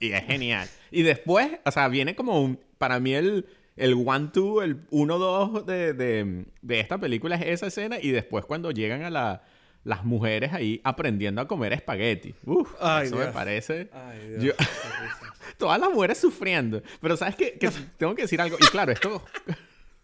[0.00, 0.68] y es genial.
[0.90, 2.58] Y después, o sea, viene como un.
[2.76, 3.46] Para mí, el,
[3.76, 7.98] el one-two, el 1-2 de, de, de, esta película es esa escena.
[8.00, 9.42] Y después, cuando llegan a la,
[9.84, 12.34] las mujeres ahí aprendiendo a comer espagueti.
[12.44, 12.72] Uf,
[13.02, 13.88] eso me parece.
[13.92, 14.56] Ay, Dios,
[15.58, 16.82] Todas las mujeres sufriendo.
[17.00, 17.58] Pero, ¿sabes qué?
[17.58, 18.56] Que tengo que decir algo.
[18.58, 19.22] Y claro, esto.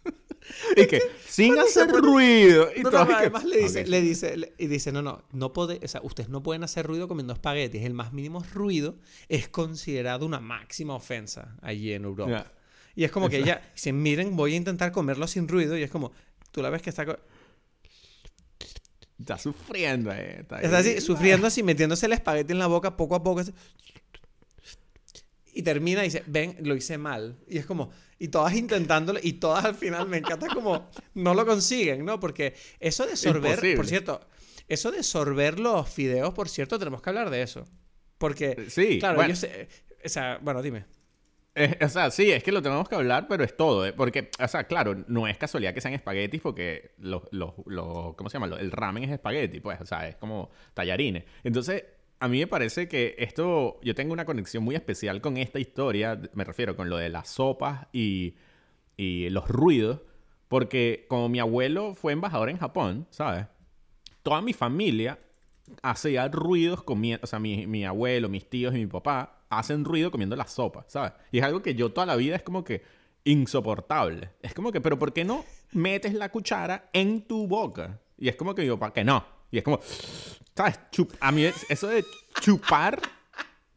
[0.76, 2.68] y que, sin hacer ruido.
[2.76, 6.00] Y no, además le dice, le dice, y dice, no, no, no puede, o sea,
[6.02, 7.82] ustedes no pueden hacer ruido comiendo espaguetis.
[7.82, 8.96] El más mínimo ruido
[9.28, 12.52] es considerado una máxima ofensa allí en Europa.
[13.00, 15.74] Y es como que ella dice, miren, voy a intentar comerlo sin ruido.
[15.78, 16.12] Y es como,
[16.50, 17.18] tú la ves que está...
[19.18, 20.40] Está sufriendo, eh.
[20.40, 23.40] Está, está así, sufriendo así, metiéndose el espagueti en la boca poco a poco.
[25.54, 27.38] Y termina y dice, ven, lo hice mal.
[27.48, 31.46] Y es como, y todas intentándolo, y todas al final me encanta como no lo
[31.46, 32.20] consiguen, ¿no?
[32.20, 34.20] Porque eso de sorber, por cierto,
[34.68, 37.64] eso de sorber los fideos, por cierto, tenemos que hablar de eso.
[38.18, 39.30] Porque, sí, claro, bueno.
[39.30, 39.70] yo sé,
[40.04, 40.84] o sea, bueno, dime.
[41.80, 43.92] O sea, sí, es que lo tenemos que hablar, pero es todo, ¿eh?
[43.92, 48.30] Porque, o sea, claro, no es casualidad que sean espaguetis porque los, los, los ¿cómo
[48.30, 48.56] se llama?
[48.58, 51.24] El ramen es espagueti, pues, o sea, es como tallarines.
[51.42, 51.84] Entonces,
[52.20, 56.20] a mí me parece que esto, yo tengo una conexión muy especial con esta historia,
[56.34, 58.36] me refiero con lo de las sopas y,
[58.96, 60.00] y los ruidos,
[60.48, 63.46] porque como mi abuelo fue embajador en Japón, ¿sabes?
[64.22, 65.18] Toda mi familia
[65.82, 70.10] hacía ruidos comiendo, o sea, mi, mi, abuelo, mis tíos y mi papá hacen ruido
[70.10, 71.12] comiendo la sopa, ¿sabes?
[71.30, 72.82] Y es algo que yo toda la vida es como que
[73.24, 74.30] insoportable.
[74.40, 77.98] Es como que, pero ¿por qué no metes la cuchara en tu boca?
[78.16, 79.24] Y es como que yo, ¿para qué no?
[79.50, 79.80] Y es como,
[80.54, 80.78] ¿sabes?
[81.20, 82.04] a mí eso de
[82.40, 83.00] chupar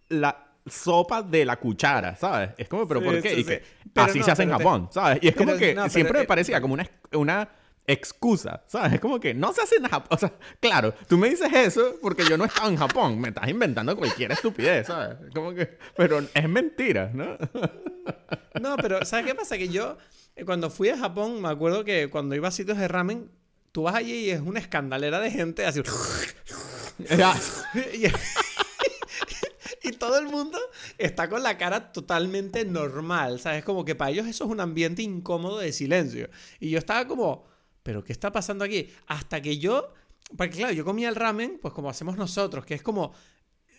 [0.09, 2.51] la sopa de la cuchara, ¿sabes?
[2.57, 3.39] Es como, ¿pero por qué?
[3.39, 3.63] y que
[3.95, 5.19] así se hace en Japón, ¿sabes?
[5.21, 7.49] Y es como que siempre me eh, parecía como una, una
[7.85, 8.93] excusa, ¿sabes?
[8.93, 10.07] Es como que no se hace en Japón.
[10.11, 13.19] O sea, claro, tú me dices eso porque yo no estaba en Japón.
[13.19, 15.17] Me estás inventando cualquier estupidez, ¿sabes?
[15.33, 17.37] Como que, pero es mentira, ¿no?
[18.61, 19.57] no, pero ¿sabes qué pasa?
[19.57, 19.97] Que yo,
[20.35, 23.29] eh, cuando fui a Japón, me acuerdo que cuando iba a sitios de ramen,
[23.71, 25.81] tú vas allí y es una escandalera de gente así.
[29.83, 30.59] y, todo el mundo
[30.97, 33.63] está con la cara totalmente normal, ¿sabes?
[33.63, 36.29] Como que para ellos eso es un ambiente incómodo de silencio.
[36.59, 37.47] Y yo estaba como,
[37.83, 38.89] ¿pero qué está pasando aquí?
[39.07, 39.93] Hasta que yo,
[40.37, 43.13] porque claro, yo comía el ramen, pues como hacemos nosotros, que es como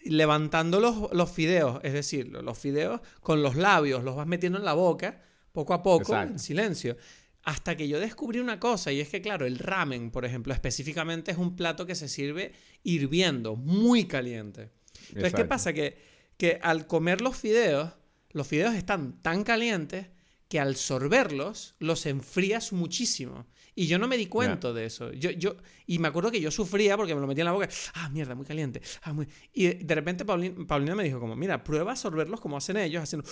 [0.04, 4.64] levantando los, los fideos, es decir, los fideos con los labios, los vas metiendo en
[4.64, 6.96] la boca, poco a poco, en silencio.
[7.42, 11.30] Hasta que yo descubrí una cosa, y es que, claro, el ramen, por ejemplo, específicamente
[11.30, 12.52] es un plato que se sirve
[12.82, 14.70] hirviendo, muy caliente.
[15.08, 15.72] Entonces, ¿qué pasa?
[15.72, 15.96] Que,
[16.36, 17.90] que al comer los fideos,
[18.30, 20.08] los fideos están tan calientes
[20.48, 23.46] que al sorberlos los enfrías muchísimo.
[23.74, 25.12] Y yo no me di cuenta de eso.
[25.12, 25.56] Yo, yo,
[25.86, 27.68] y me acuerdo que yo sufría porque me lo metía en la boca.
[27.94, 28.80] Ah, mierda, muy caliente.
[29.02, 29.26] Ah, muy...
[29.52, 33.28] Y de repente Paulina, me dijo como, mira, prueba a sorberlos como hacen ellos, haciendo...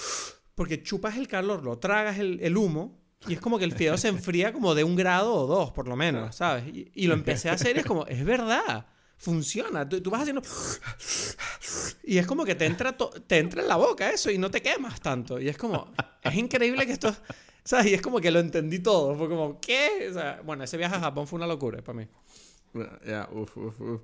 [0.55, 3.97] Porque chupas el calor, lo tragas el, el humo y es como que el fideo
[3.97, 6.65] se enfría como de un grado o dos, por lo menos, ¿sabes?
[6.73, 8.87] Y, lo empecé a hacer y es como, es verdad,
[9.17, 9.89] funciona.
[9.89, 10.43] Tú, vas haciendo...
[12.05, 14.61] Y es como que te entra, te entra en la boca eso y no te
[14.61, 15.41] quemas tanto.
[15.41, 17.15] Y es como, es increíble que esto...
[17.65, 17.87] ¿Sabes?
[17.93, 19.15] Y es como que lo entendí todo.
[19.17, 20.09] Fue como, ¿qué?
[20.11, 22.09] O sea, bueno, ese viaje a Japón fue una locura para mí.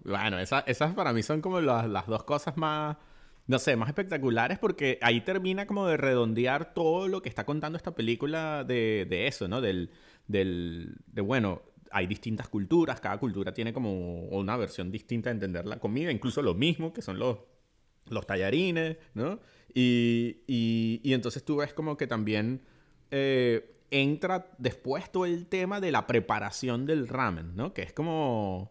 [0.05, 2.97] Bueno, esas para mí son como las, las dos cosas más
[3.49, 7.79] no sé, más espectaculares porque ahí termina como de redondear todo lo que está contando
[7.79, 9.63] esta película de, de eso, ¿no?
[9.63, 9.91] Del,
[10.27, 15.67] del, de, bueno, hay distintas culturas, cada cultura tiene como una versión distinta de entender
[15.67, 17.39] la comida, incluso lo mismo, que son los,
[18.11, 19.41] los tallarines, ¿no?
[19.73, 22.61] Y, y, y entonces tú ves como que también
[23.11, 27.73] eh, entra después todo el tema de la preparación del ramen, ¿no?
[27.73, 28.71] Que es como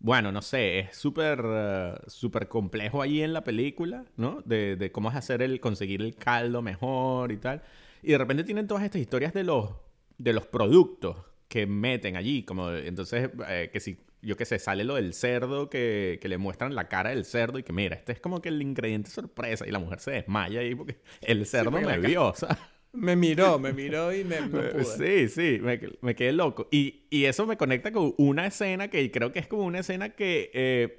[0.00, 4.42] bueno, no sé, es súper eh, súper complejo ahí en la película, ¿no?
[4.46, 7.62] De, de, cómo es hacer el, conseguir el caldo mejor y tal.
[8.02, 9.70] Y de repente tienen todas estas historias de los,
[10.16, 11.18] de los productos
[11.48, 15.68] que meten allí, como entonces, eh, que si, yo qué sé, sale lo del cerdo,
[15.68, 18.48] que, que, le muestran la cara del cerdo y que mira, este es como que
[18.48, 22.34] el ingrediente sorpresa y la mujer se desmaya ahí porque el cerdo me vio, o
[22.34, 22.56] sea.
[22.92, 24.84] Me miró, me miró y me, pude.
[24.84, 25.60] Sí, sí,
[26.00, 26.68] me, quedé loco.
[26.70, 30.10] Y, y, eso me conecta con una escena que creo que es como una escena
[30.10, 30.50] que...
[30.54, 30.96] Eh,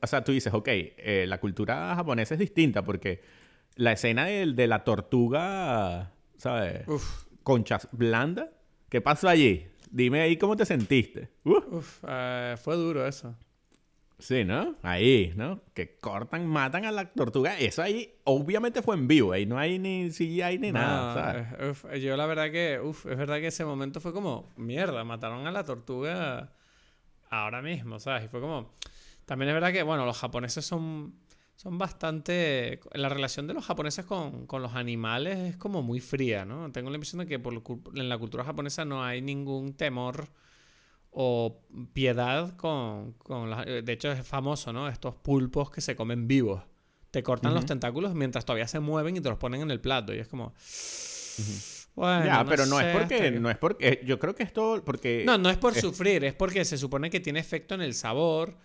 [0.00, 3.22] o sea, tú dices, ok, eh, la cultura japonesa es distinta porque
[3.76, 6.82] la escena de, de la tortuga, ¿sabes?
[7.44, 8.50] Conchas blanda.
[8.88, 9.66] ¿Qué pasó allí?
[9.90, 11.30] Dime ahí cómo te sentiste.
[11.44, 11.76] Uh.
[11.76, 13.36] Uf, eh, fue duro eso.
[14.18, 14.76] Sí, ¿no?
[14.82, 15.60] Ahí, ¿no?
[15.74, 17.58] Que cortan, matan a la tortuga.
[17.58, 19.32] Eso ahí, obviamente fue en vivo.
[19.32, 21.46] Ahí no hay ni CGI ni nada, ¿sabes?
[21.58, 25.02] eh, uf, yo la verdad que, uf, es verdad que ese momento fue como, mierda,
[25.04, 26.52] mataron a la tortuga
[27.28, 28.24] ahora mismo, ¿sabes?
[28.24, 28.72] Y fue como...
[29.24, 31.14] También es verdad que, bueno, los japoneses son,
[31.56, 32.80] son bastante...
[32.92, 36.70] La relación de los japoneses con, con los animales es como muy fría, ¿no?
[36.70, 37.54] Tengo la impresión de que por,
[37.94, 40.28] en la cultura japonesa no hay ningún temor
[41.16, 41.62] o
[41.92, 44.88] piedad con, con las- De hecho, es famoso, ¿no?
[44.88, 46.62] Estos pulpos que se comen vivos.
[47.10, 50.12] Te cortan los tentáculos mientras todavía se mueven y te los ponen en el plato.
[50.12, 50.52] Y es como...
[51.94, 55.22] Bueno, ya, pero no sé es porque, no es porque, yo creo que esto, porque...
[55.24, 57.94] no, no es por es- sufrir, es porque se supone que tiene efecto en el
[57.94, 58.56] sabor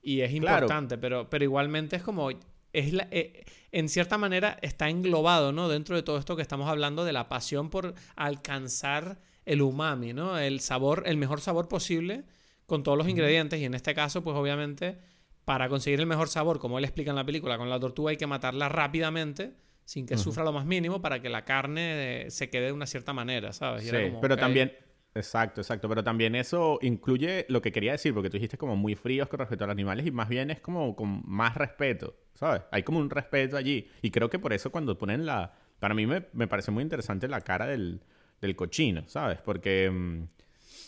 [0.00, 0.64] y es Claro.
[0.64, 2.30] importante, pero, pero igualmente es como,
[2.72, 5.68] es la- eh, en cierta manera está englobado, ¿no?
[5.68, 10.38] Dentro de todo esto que estamos hablando de la pasión por alcanzar el umami, ¿no?
[10.38, 12.24] El sabor, el mejor sabor posible
[12.66, 14.98] con todos los ingredientes y en este caso, pues obviamente,
[15.46, 18.18] para conseguir el mejor sabor, como él explica en la película, con la tortuga hay
[18.18, 22.50] que matarla rápidamente sin que sufra lo más mínimo para que la carne eh, se
[22.50, 23.86] quede de una cierta manera, ¿sabes?
[23.86, 24.70] Y Sí, como, pero también...
[25.14, 25.88] Exacto, exacto.
[25.88, 29.38] Pero también eso incluye lo que quería decir, porque tú dijiste como muy fríos con
[29.38, 32.60] respecto a los animales y más bien es como con más respeto, ¿sabes?
[32.70, 33.88] Hay como un respeto allí.
[34.02, 35.54] Y creo que por eso cuando ponen la...
[35.78, 38.02] Para mí me, me parece muy interesante la cara del,
[38.40, 39.38] del cochino, ¿sabes?
[39.44, 39.90] Porque...
[39.90, 40.22] mm,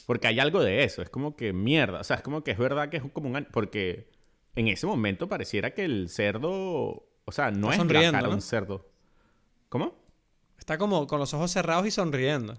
[0.06, 1.02] Porque hay algo de eso.
[1.02, 2.00] Es como que mierda.
[2.00, 3.46] O sea, es como que es verdad que es como un...
[3.52, 4.10] Porque
[4.56, 7.06] en ese momento pareciera que el cerdo...
[7.24, 8.34] O sea, no Está es la cara de ¿no?
[8.34, 8.90] un cerdo.
[9.68, 9.94] ¿Cómo?
[10.58, 12.58] Está como con los ojos cerrados y sonriendo.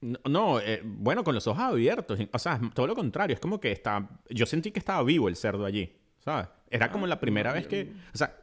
[0.00, 2.18] No, no, eh, bueno, con los ojos abiertos.
[2.32, 3.34] O sea, todo lo contrario.
[3.34, 4.08] Es como que está...
[4.30, 6.48] Yo sentí que estaba vivo el cerdo allí, ¿sabes?
[6.70, 7.92] Era como la primera vez que...
[8.14, 8.34] O sea,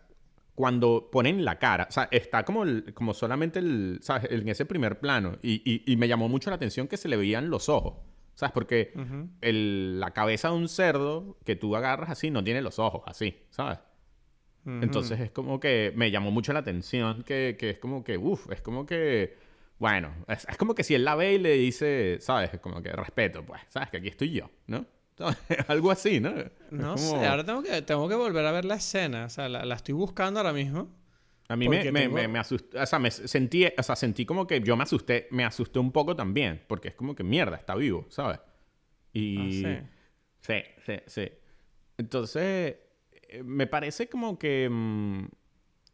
[0.55, 4.31] cuando ponen la cara, o sea, está como, el- como solamente el, ¿sabes?
[4.31, 5.37] En ese primer plano.
[5.41, 7.95] Y, y- y me llamó mucho la atención que se le veían los ojos,
[8.35, 8.53] ¿sabes?
[8.53, 9.29] Porque Ujú.
[9.41, 13.35] el- la cabeza de un cerdo que tú agarras así no tiene los ojos así,
[13.49, 13.79] ¿sabes?
[14.65, 14.79] Ujú.
[14.81, 18.49] Entonces es como que me llamó mucho la atención que, que es como que, uff,
[18.51, 19.37] es como que,
[19.77, 22.53] bueno, es, es como que si él la ve y le dice, ¿sabes?
[22.53, 23.89] Es como que respeto, pues, ¿sabes?
[23.89, 24.85] Que aquí estoy yo, ¿no?
[25.67, 26.33] Algo así, ¿no?
[26.71, 29.25] No como- sé, ahora tengo que, tengo que volver a ver la escena.
[29.25, 30.89] O sea, la, la estoy buscando ahora mismo.
[31.47, 34.25] A mí me, me, tengo- me, me asustó, o sea, me sentí, o sea, sentí
[34.25, 37.55] como que yo me asusté, me asusté un poco también, porque es como que mierda,
[37.55, 38.39] está vivo, ¿sabes?
[39.13, 39.63] Y...
[39.65, 39.87] Ah, sí.
[40.41, 41.31] Sí, sí, sí.
[41.97, 42.75] Entonces,
[43.29, 45.25] eh, me parece como que mm,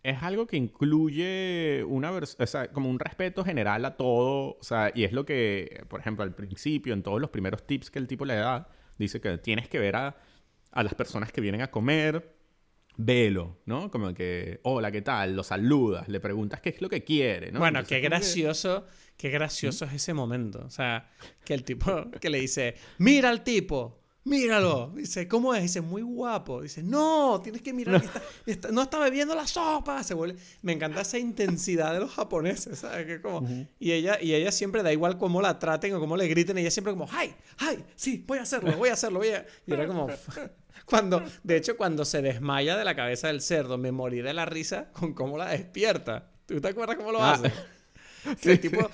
[0.03, 4.91] es algo que incluye una o sea, como un respeto general a todo, o sea,
[4.93, 8.07] y es lo que, por ejemplo, al principio, en todos los primeros tips que el
[8.07, 8.67] tipo le da,
[9.01, 10.15] dice que tienes que ver a,
[10.71, 12.35] a las personas que vienen a comer,
[12.97, 13.89] velo, ¿no?
[13.89, 15.35] Como que, hola, ¿qué tal?
[15.35, 17.59] Lo saludas, le preguntas qué es lo que quiere, ¿no?
[17.59, 18.85] Bueno, Entonces, qué que- gracioso,
[19.17, 20.63] qué gracioso es ese momento.
[20.65, 21.09] O sea,
[21.45, 24.91] que el tipo que le dice, mira al tipo, míralo.
[24.95, 25.63] Dice, ¿cómo es?
[25.63, 26.61] Dice, muy guapo.
[26.61, 30.03] Dice, no, tienes que mirar, que está- está- no está bebiendo la sopa.
[30.03, 30.39] Se vuelve...
[30.61, 33.05] Me encanta esa intensidad de los japoneses, ¿sabes?
[33.05, 33.47] Que como...
[33.79, 36.71] y, ella, y ella siempre da igual cómo la traten o cómo le griten, ella
[36.71, 37.33] siempre como, ¡ay!
[37.57, 37.83] ¡ay!
[37.95, 39.45] Sí, voy a hacerlo, voy a hacerlo, voy a...
[39.65, 40.07] Y era como...
[40.85, 44.45] Cuando, de hecho, cuando se desmaya de la cabeza del cerdo, me morí de la
[44.45, 46.31] risa con cómo la despierta.
[46.45, 47.51] ¿Tú te acuerdas cómo lo Ah, hace?
[48.41, 48.89] Que el tipo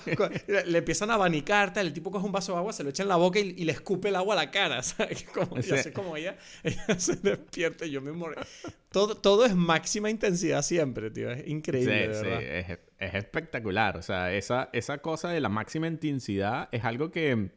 [0.66, 3.02] le empiezan a abanicar, tal, el tipo coge un vaso de agua, se lo echa
[3.02, 5.24] en la boca y, y le escupe el agua a la cara, ¿sabes?
[5.24, 5.72] Como, Sí.
[5.72, 8.36] así como ella, ella se despierta y yo me morí.
[8.90, 11.30] Todo, todo es máxima intensidad siempre, tío.
[11.30, 12.42] Es increíble, Sí, de sí, verdad.
[12.42, 13.96] es, es espectacular.
[13.98, 17.50] O sea, esa, esa cosa de la máxima intensidad es algo que,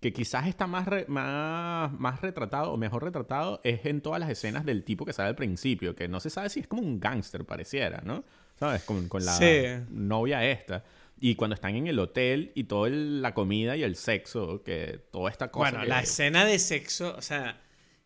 [0.00, 4.28] que quizás está más, re- más, más retratado o mejor retratado es en todas las
[4.28, 7.00] escenas del tipo que sale al principio, que no se sabe si es como un
[7.00, 8.24] gángster, pareciera, ¿no?
[8.58, 8.82] ¿Sabes?
[8.84, 9.62] Con, con la Sí.
[9.88, 10.84] novia esta.
[11.20, 15.30] Y cuando están en el hotel y toda la comida y el sexo, que toda
[15.30, 15.70] esta cosa.
[15.70, 17.60] Bueno, que- la escena de sexo, o sea,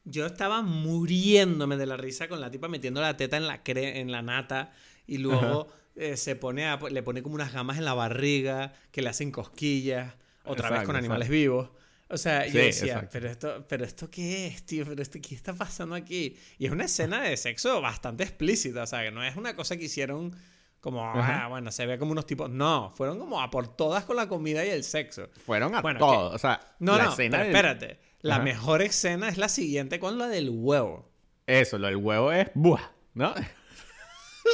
[0.05, 3.97] yo estaba muriéndome de la risa con la tipa metiendo la teta en la, cre-
[3.97, 4.73] en la nata
[5.07, 9.03] y luego eh, se pone a- le pone como unas gamas en la barriga que
[9.03, 11.33] le hacen cosquillas, otra vez con animales exacto.
[11.41, 11.71] vivos.
[12.11, 13.09] O sea, yo decía, exacto.
[13.13, 16.37] pero esto, pero esto qué es, tío, pero esto qué está pasando aquí.
[16.59, 19.77] Y es una escena de sexo bastante explícita, o sea, que no es una cosa
[19.77, 20.35] que hicieron
[20.81, 21.45] como, Ajá.
[21.45, 24.29] ah, bueno, se ve como unos tipos, no, fueron como a por todas con la
[24.29, 25.29] comida y el sexo.
[25.45, 26.31] Fueron a Bueno, todo.
[26.31, 28.01] O sea, No, la no, escena pero del- espérate.
[28.21, 28.45] La Ajá.
[28.45, 31.09] mejor escena es la siguiente con la del huevo.
[31.47, 32.49] Eso, lo del huevo es.
[32.55, 32.81] ¡Buah!
[33.15, 33.35] ¿No?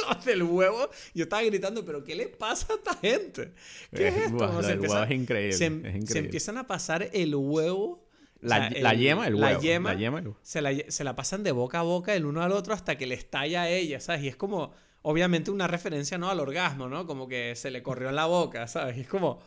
[0.09, 3.53] Lo del huevo, yo estaba gritando, pero ¿qué le pasa a esta gente?
[3.95, 4.35] ¿Qué es esto?
[4.35, 6.19] buah, se del empieza- huevo es increíble, Se, es se increíble.
[6.19, 7.85] empiezan a pasar el huevo.
[8.43, 9.45] o La, el- yema del huevo.
[9.53, 10.39] La yema, La yema del huevo.
[10.41, 13.05] se, la, se la pasan de boca a boca el uno al otro hasta que
[13.05, 14.23] le estalla a ella, ¿sabes?
[14.23, 14.73] Y es como,
[15.05, 16.29] obviamente, una referencia, ¿no?
[16.29, 17.05] Al orgasmo, ¿no?
[17.07, 18.97] Como que se le corrió en la boca, ¿sabes?
[18.97, 19.39] Y es como,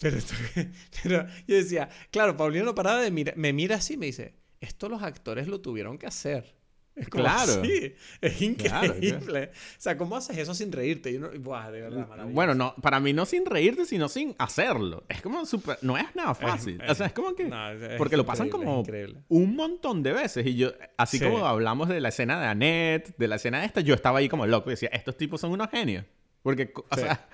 [0.00, 0.18] Pero,
[1.02, 4.34] pero yo decía, claro, Paulino no paraba de mirar, me mira así y me dice,
[4.60, 6.54] esto los actores lo tuvieron que hacer.
[6.94, 7.64] Es como, Claro.
[7.64, 9.50] Sí, es Claro, increíble.
[9.54, 11.10] O sea, ¿cómo haces eso sin reírte?
[11.10, 12.06] Y uno- buah, de verdad.
[12.26, 15.04] Bueno, no, para mí no sin reírte, sino sin hacerlo.
[15.08, 15.78] Es como súper...
[15.82, 16.80] No es nada fácil.
[16.82, 17.44] es- o sea, es como que...
[17.46, 20.46] no, es- es porque lo pasan como es un montón de veces.
[20.46, 21.24] Y yo, así Sí.
[21.24, 24.28] como hablamos de la escena de Annette, de la escena de esta, yo estaba ahí
[24.28, 26.04] como loco y decía, estos tipos son unos genios.
[26.42, 27.00] Porque, o Sí.
[27.00, 27.26] sea,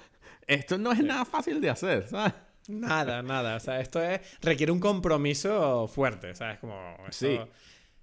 [0.46, 2.32] esto no es nada fácil de hacer, ¿sabes?
[2.68, 3.56] Nada, nada.
[3.56, 6.58] O sea, esto es, requiere un compromiso fuerte, ¿sabes?
[6.60, 6.78] Como...
[7.08, 7.40] esto- Sí.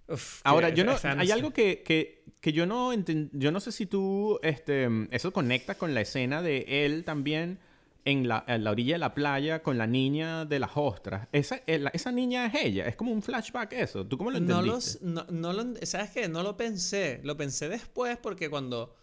[0.07, 3.71] Uf, Ahora, yo no, hay algo que, que, que yo no enten- yo no sé
[3.71, 7.59] si tú, este, eso conecta con la escena de él también
[8.05, 11.27] en la, en la orilla de la playa con la niña de las ostras.
[11.31, 14.05] Esa, eh, la- esa niña es ella, es como un flashback eso.
[14.05, 14.99] ¿Tú cómo lo No entendiste?
[15.01, 16.27] los, no, no lo, ¿sabes qué?
[16.29, 17.19] No lo pensé.
[17.23, 18.95] Lo pensé después porque cuando,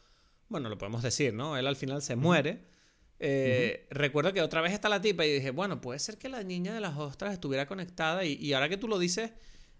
[0.48, 1.56] bueno, lo podemos decir, ¿no?
[1.56, 2.60] Él al final se muere.
[3.18, 6.42] Eh, Recuerdo que otra vez está la tipa y dije, bueno, puede ser que la
[6.44, 9.32] niña de las ostras estuviera conectada y, y ahora que tú lo dices,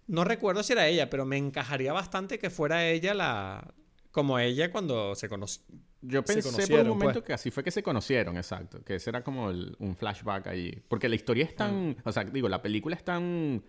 [0.07, 3.73] no recuerdo si era ella, pero me encajaría bastante que fuera ella la...
[4.11, 5.63] Como ella cuando se conoció.
[6.01, 7.23] Yo pensé por un conocieron, momento pues.
[7.25, 8.83] que así fue que se conocieron, exacto.
[8.83, 10.83] Que ese era como el- un flashback ahí.
[10.87, 11.95] Porque la historia es tan, Mm.
[12.03, 13.63] o sea, digo, la película es tan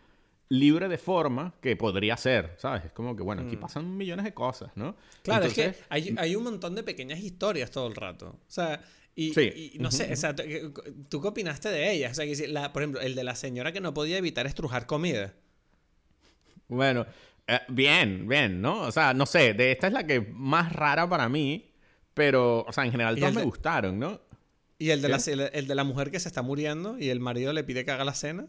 [0.51, 2.85] libre de forma que podría ser, ¿sabes?
[2.85, 4.91] Es como que, bueno, aquí pasan millones de cosas, ¿no?
[4.91, 4.95] Mm.
[5.23, 8.27] Claro, es que hay, hay un montón de pequeñas historias todo el rato.
[8.47, 8.83] O sea,
[9.17, 9.73] y, Sí.
[9.75, 10.43] y no sé, o sea, ¿tú-
[11.09, 12.11] ¿tú qué opinaste de ella?
[12.11, 14.47] O sea, que si la, por ejemplo, el de la señora que no podía evitar
[14.47, 15.33] estrujar comida.
[16.69, 17.07] Bueno,
[17.47, 18.83] eh, bien, bien, ¿no?
[18.83, 21.71] O sea, no sé, de esta es la que más rara para mí,
[22.15, 24.21] pero, o sea, en general todas me gustaron, ¿no?
[24.79, 27.21] Y el de, la, el, el de la mujer que se está muriendo y el
[27.21, 28.47] marido le pide que haga la cena.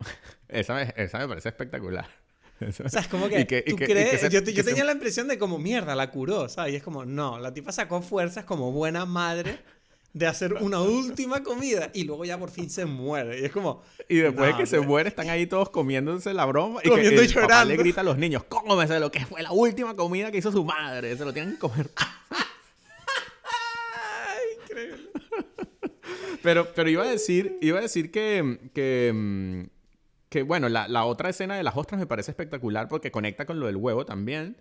[0.48, 2.08] Esa me, esa me parece espectacular.
[2.60, 4.10] Esa- O sea, es como que, tú que- crees...
[4.10, 6.72] que se- yo yo se- tenía la impresión de como, mierda, la curó, ¿sabes?
[6.72, 9.58] Y es como, no, la tipa sacó fuerzas como buena madre
[10.12, 13.40] de hacer una última comida y luego ya por fin se muere.
[13.40, 13.82] Y es como...
[14.08, 16.80] Y después de que se muere, están ahí todos comiéndose la broma.
[16.82, 17.68] Comiendo y y que el papá llorando.
[17.68, 20.64] le grita a los niños, cómese lo que fue la última comida que hizo su
[20.64, 21.16] madre.
[21.16, 21.90] Se lo tienen que comer.
[21.96, 22.08] ¡Ay,
[24.64, 25.10] increíble!
[26.42, 29.62] Pero, pero iba a decir, iba a decir que, que, mm,
[30.28, 33.60] que, bueno, la, la otra escena de las ostras me parece espectacular porque conecta con
[33.60, 34.56] lo del huevo también.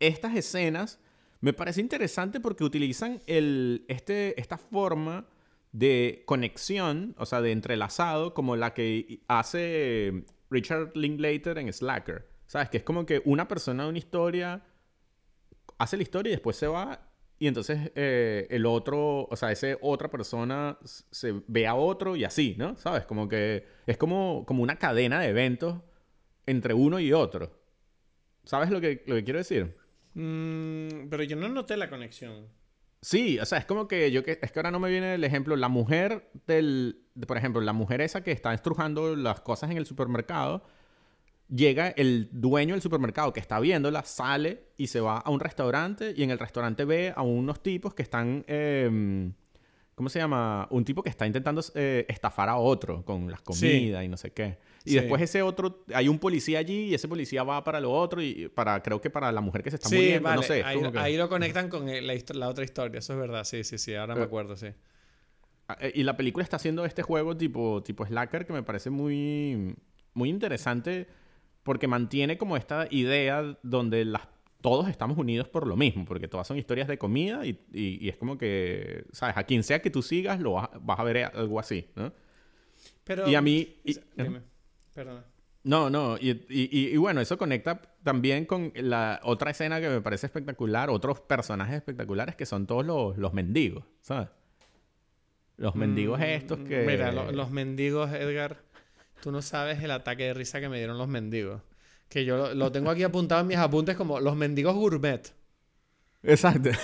[0.00, 0.98] Estas escenas
[1.40, 5.26] me parece interesante porque utilizan el, este, esta forma
[5.72, 12.28] de conexión, o sea, de entrelazado, como la que hace Richard Linklater en Slacker.
[12.46, 12.70] ¿Sabes?
[12.70, 14.62] Que es como que una persona de una historia
[15.76, 17.08] hace la historia y después se va
[17.38, 22.24] y entonces eh, el otro, o sea, ese otra persona se ve a otro y
[22.24, 22.76] así, ¿no?
[22.76, 23.04] ¿Sabes?
[23.04, 25.76] Como que es como, como una cadena de eventos
[26.46, 27.52] entre uno y otro.
[28.44, 29.76] ¿Sabes lo que, lo que quiero decir?
[30.20, 32.46] Mm, pero yo no noté la conexión.
[33.00, 35.22] Sí, o sea, es como que yo que es que ahora no me viene el
[35.22, 39.70] ejemplo, la mujer del, de- por ejemplo, la mujer esa que está estrujando las cosas
[39.70, 40.64] en el supermercado,
[41.48, 46.12] llega el dueño del supermercado que está viéndola, sale y se va a un restaurante
[46.16, 49.30] y en el restaurante ve a unos tipos que están, eh,
[49.98, 50.66] ¿cómo se llama?
[50.70, 54.30] Un tipo que está intentando eh, estafar a otro con las comidas y no sé
[54.32, 54.56] qué.
[54.84, 54.94] Y Sí.
[55.00, 58.48] después ese otro, hay un policía allí y ese policía va para lo otro y
[58.48, 60.36] para, creo que para la mujer que se está Sí, muriendo, vale.
[60.36, 60.60] no sé.
[60.60, 63.00] es ahí, como que- ahí lo conectan con la, otra historia.
[63.00, 63.44] Eso es verdad.
[63.44, 63.94] Sí, sí, sí.
[63.94, 64.68] Ahora me Pero- acuerdo, sí.
[65.68, 68.88] Ah, eh, Y la película está haciendo este juego tipo, tipo Slacker que me parece
[68.88, 69.74] muy,
[70.14, 71.08] muy interesante
[71.62, 74.22] porque mantiene como esta idea donde las,
[74.60, 78.08] todos estamos unidos por lo mismo, porque todas son historias de comida y, y- y
[78.08, 79.36] es como que, ¿sabes?
[79.36, 82.12] A quien sea que tú sigas, lo vas, vas a ver algo así, ¿no?
[83.04, 83.28] Pero...
[83.28, 83.76] Y a mí...
[83.84, 84.40] y- Dime.
[84.94, 85.24] Perdona.
[85.62, 90.90] no, no, y, bueno, eso conecta también con la otra escena que me parece espectacular,
[90.90, 94.28] otros personajes espectaculares que son todos los, los mendigos, ¿sabes?
[95.56, 96.82] Los mendigos estos que...
[96.82, 98.58] Mm, Mira, lo- los mendigos, Edgar.
[99.22, 101.62] Tú no sabes el ataque de risa que me dieron los mendigos.
[102.08, 105.32] Que yo lo, lo tengo aquí apuntado en mis apuntes como los mendigos gourmet.
[106.22, 106.70] Exacto.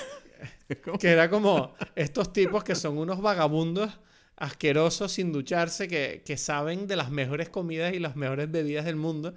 [0.99, 3.91] Que era como estos tipos que son unos vagabundos
[4.37, 8.97] asquerosos sin ducharse, que, que saben de las mejores comidas y las mejores bebidas del
[8.97, 9.35] mundo.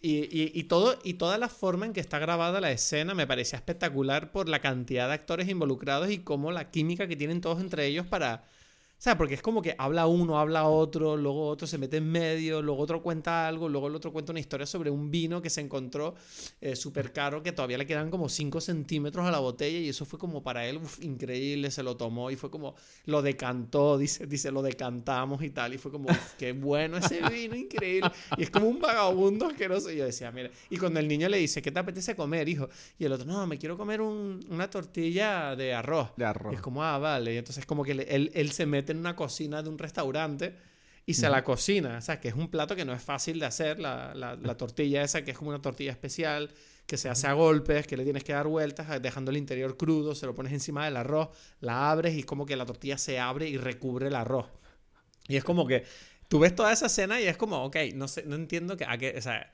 [0.00, 3.26] Y, y- y todo, y toda la forma en que está grabada la escena me
[3.26, 7.60] parecía espectacular por la cantidad de actores involucrados y cómo la química que tienen todos
[7.60, 8.44] entre ellos para...
[8.98, 12.10] O sea, porque es como que habla uno, habla otro, luego otro se mete en
[12.10, 15.50] medio, luego otro cuenta algo, luego el otro cuenta una historia sobre un vino que
[15.50, 16.16] se encontró
[16.60, 20.04] eh, súper caro, que todavía le quedan como 5 centímetros a la botella y eso
[20.04, 22.74] fue como para él uf, increíble, se lo tomó y fue como,
[23.04, 27.20] lo decantó, dice, dice, lo decantamos y tal, y fue como, uf, qué bueno ese
[27.30, 28.10] vino, increíble.
[28.36, 29.92] Y es como un vagabundo asqueroso.
[29.92, 32.68] Y yo decía, mira, y cuando el niño le dice, ¿qué te apetece comer, hijo?
[32.98, 36.08] Y el otro, no, me quiero comer un- una tortilla de arroz.
[36.16, 36.52] De arroz.
[36.52, 37.34] Y es como, ah, vale.
[37.34, 40.56] Y entonces como que él, él se mete mete en una cocina de un restaurante
[41.04, 41.98] y se la cocina.
[41.98, 44.56] O sea, que es un plato que no es fácil de hacer, la, la, la
[44.56, 46.50] tortilla esa, que es como una tortilla especial,
[46.86, 50.14] que se hace a golpes, que le tienes que dar vueltas, dejando el interior crudo,
[50.14, 51.28] se lo pones encima del arroz,
[51.60, 54.46] la abres y es como que la tortilla se abre y recubre el arroz.
[55.28, 55.84] Y es como que
[56.28, 58.96] tú ves toda esa escena y es como, ok, no sé, no entiendo que, a
[58.96, 59.52] qué, o sea,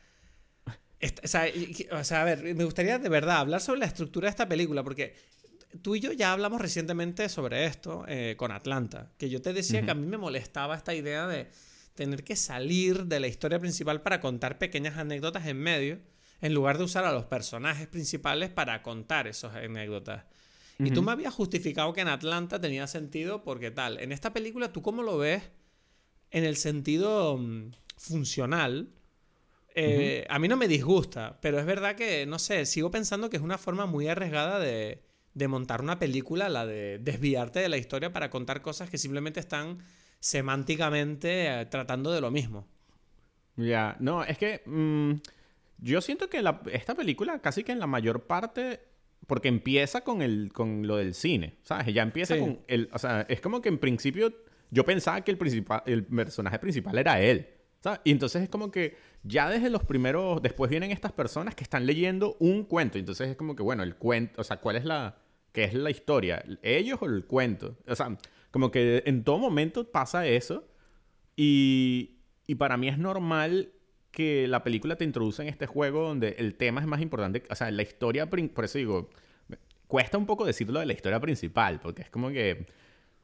[1.23, 1.47] o sea,
[1.93, 4.83] o sea, a ver, me gustaría de verdad hablar sobre la estructura de esta película,
[4.83, 5.15] porque
[5.83, 9.83] tú y yo ya hablamos recientemente sobre esto eh, con Atlanta, que yo te decía
[9.83, 11.49] que a mí me molestaba esta idea de
[11.95, 16.01] tener que salir de la historia principal para contar pequeñas anécdotas en medio,
[16.41, 20.25] en lugar de usar a los personajes principales para contar esas anécdotas.
[20.79, 24.73] Y tú me habías justificado que en Atlanta tenía sentido porque tal, en esta película
[24.73, 25.45] tú cómo lo ves
[26.33, 28.93] en el sentido mm, funcional,
[29.77, 33.37] eh, a mí no me disgusta, pero es verdad que, no sé, sigo pensando que
[33.37, 35.04] es una forma muy arriesgada de,
[35.49, 39.79] montar una película, la de desviarte de la historia para contar cosas que simplemente están
[40.21, 42.67] semánticamente eh, tratando de lo mismo.
[43.57, 45.13] Ya, no, es que mm,
[45.79, 48.81] yo siento que esta película casi que en la mayor parte,
[49.27, 51.93] porque empieza con, el, con lo del cine, ¿sabes?
[51.93, 54.33] Ya empieza con el, o sea, es como que en principio
[54.71, 57.49] yo pensaba que el, principal, el personaje principal era él.
[58.05, 61.87] Y entonces es como que ya desde los primeros, después vienen estas personas que están
[61.87, 62.99] leyendo un cuento.
[62.99, 65.17] Entonces es como que, bueno, el cuento, o sea, ¿cuál es la,
[65.55, 66.45] qué es la historia?
[66.63, 67.79] ¿Ellos o el cuento?
[67.87, 68.19] O sea,
[68.51, 70.69] como que en todo momento pasa eso.
[71.37, 73.73] Y, y para mí es normal
[74.11, 77.43] que la película te introduce en este juego donde el tema es más importante.
[77.49, 79.09] O sea, la historia, por eso digo,
[79.87, 82.67] cuesta un poco decirlo de la historia principal, porque es como que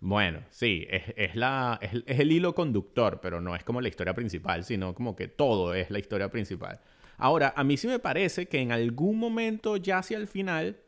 [0.00, 4.64] bueno, sí, es, la, es, el hilo conductor, pero no es como la historia principal,
[4.64, 6.80] sino como que todo es la historia principal.
[7.18, 10.78] Ahora, a mí sí me parece que en algún momento, ya hacia el final,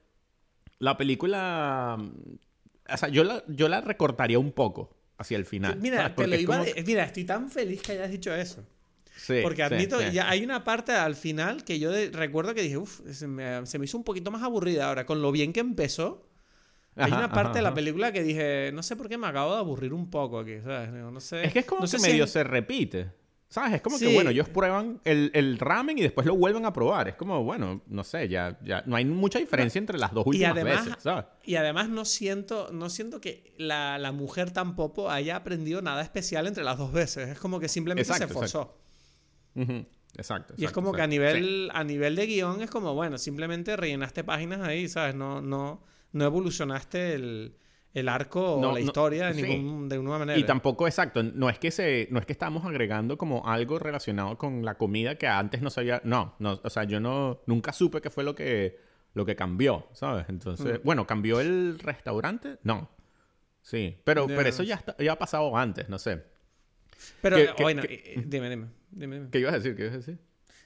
[0.83, 1.97] la película.
[2.89, 5.79] O sea, yo la, yo la recortaría un poco hacia el final.
[5.79, 8.67] Mira, te lo iba mira estoy tan feliz que hayas dicho eso.
[9.17, 13.01] Sí, Porque admito, Ya hay una parte al final que yo recuerdo que dije, uff,
[13.13, 16.27] se me, se me hizo un poquito más aburrida ahora, con lo bien que empezó
[16.97, 19.61] hay una parte de la película que dije, no sé por qué me acabo de
[19.61, 20.91] aburrir un poco aquí, ¿sabes?
[20.91, 21.47] No sé.
[21.47, 23.11] Es que es como que medio se repite.
[23.53, 23.75] ¿Sabes?
[23.75, 27.09] Es como que, bueno, ellos prueban el, ramen y después lo vuelven a probar.
[27.09, 30.55] Es como, bueno, no sé, ya, ya no hay mucha diferencia entre las dos últimas
[30.55, 31.27] veces, ¿sabes?
[31.45, 36.65] Y además no siento, no siento que la, mujer tampoco haya aprendido nada especial entre
[36.65, 37.29] las dos veces.
[37.29, 38.79] Es como que simplemente se esforzó.
[40.15, 40.55] Exacto.
[40.57, 44.25] y es como que a nivel, a nivel de guion es como, bueno, simplemente rellenaste
[44.25, 45.15] páginas ahí, ¿sabes?
[45.15, 45.83] No, no
[46.13, 47.57] no evolucionaste el,
[48.09, 50.39] arco o la historia de, ninguna manera.
[50.39, 54.39] Y tampoco, exacto, no es que se, no es que estamos agregando como algo relacionado
[54.39, 58.01] con la comida que antes no sabía, no, no, o sea, yo no, nunca supe
[58.01, 58.79] qué fue lo que,
[59.15, 60.27] lo que cambió, ¿sabes?
[60.29, 60.85] Entonces, mm.
[60.85, 62.59] bueno, ¿cambió el restaurante?
[62.63, 62.89] No.
[63.61, 66.25] Sí, pero, pero eso ya, ya ha pasado antes, no sé.
[67.21, 67.83] Pero, bueno,
[68.27, 69.77] dime, dime, dime, ¿Qué ibas a decir?
[69.77, 70.19] ¿Qué ibas a decir?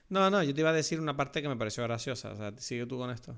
[0.09, 2.31] No, no, yo te iba a decir una parte que me pareció graciosa.
[2.31, 3.37] O sea, sigue tú con esto.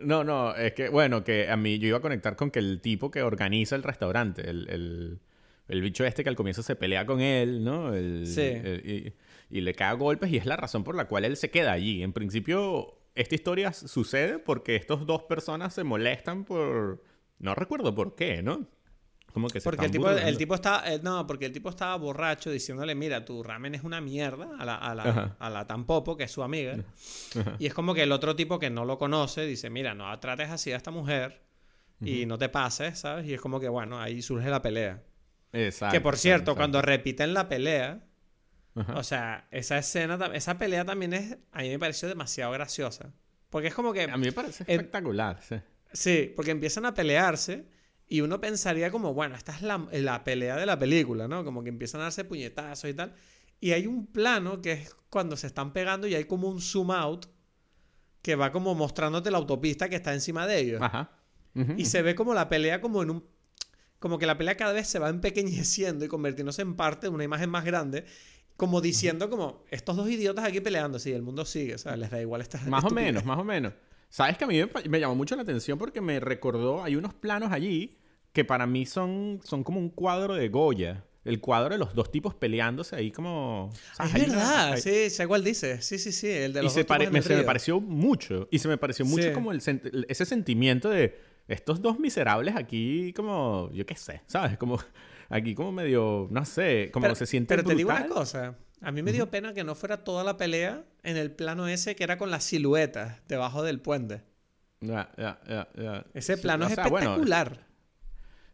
[0.00, 2.80] No, no, es que, bueno, que a mí yo iba a conectar con que el
[2.80, 5.20] tipo que organiza el restaurante, el,
[5.68, 7.92] bicho este que al comienzo se pelea con él, ¿no?
[8.24, 9.14] sí.
[9.50, 12.02] y, le cae golpes y es la razón por la cual él se queda allí.
[12.02, 17.02] En principio, esta historia sucede porque estas dos personas se molestan por...
[17.38, 18.66] No recuerdo por qué, ¿no?
[19.32, 23.24] Porque el tipo, el tipo estaba, eh, no, porque el tipo estaba borracho diciéndole, mira,
[23.24, 26.42] tu ramen es una mierda a la, a la, a la Tampopo, que es su
[26.42, 26.76] amiga.
[27.58, 30.50] Y es como que el otro tipo que no lo conoce dice, mira, no trates
[30.50, 31.42] así a esta mujer
[32.00, 33.26] y no te pases, ¿sabes?
[33.26, 35.02] Y es como que, bueno, ahí surge la pelea.
[35.52, 35.94] Exacto.
[35.94, 38.04] Que por cierto, cuando repiten la pelea,
[38.74, 43.12] o sea, esa escena, esa pelea también es, a mí me pareció demasiado graciosa.
[43.50, 44.04] Porque es como que...
[44.04, 45.56] A mí me parece espectacular, sí.
[45.92, 47.66] Sí, porque empiezan a pelearse
[48.12, 51.44] y uno pensaría como, bueno, esta es la, pelea de la película, ¿no?
[51.44, 53.14] Como que empiezan a darse puñetazos y tal.
[53.60, 56.90] Y hay un plano que es cuando se están pegando y hay como un zoom
[56.90, 57.26] out
[58.20, 60.82] que va como mostrándote la autopista que está encima de ellos.
[60.82, 61.12] Ajá.
[61.76, 63.24] y se ve como la pelea como en un...
[64.00, 67.22] Como que la pelea cada vez se va empequeñeciendo y convirtiéndose en parte de una
[67.22, 68.06] imagen más grande.
[68.56, 72.10] Como diciendo como, estos dos idiotas aquí peleando, sí, el mundo sigue, o sea, les
[72.10, 72.66] da igual estas...
[72.66, 73.72] Más o menos, más o menos.
[74.08, 77.14] ¿Sabes que a mí me, me, llamó mucho la atención porque me recordó, hay unos
[77.14, 77.99] planos allí
[78.32, 81.04] que para mí son, son como un cuadro de Goya.
[81.22, 83.70] El cuadro de los dos tipos peleándose ahí como...
[84.02, 85.82] Es verdad, sí, sé cuál dice.
[85.82, 88.48] Sí, sí, sí, el de los y se, me, se me pareció mucho.
[88.50, 89.60] Y se me pareció mucho como el
[90.08, 93.70] ese sentimiento de estos dos miserables aquí como...
[93.74, 94.56] Yo qué sé, ¿sabes?
[94.56, 94.78] Como
[95.28, 96.26] aquí como medio...
[96.30, 98.56] No sé, como se siente Pero te digo una cosa.
[98.80, 101.96] A mí me dio pena que no fuera toda la pelea en el plano ese
[101.96, 104.22] que era con las siluetas debajo del puente.
[104.80, 105.38] Ya, ya,
[105.76, 107.69] ya, Ese plano es espectacular.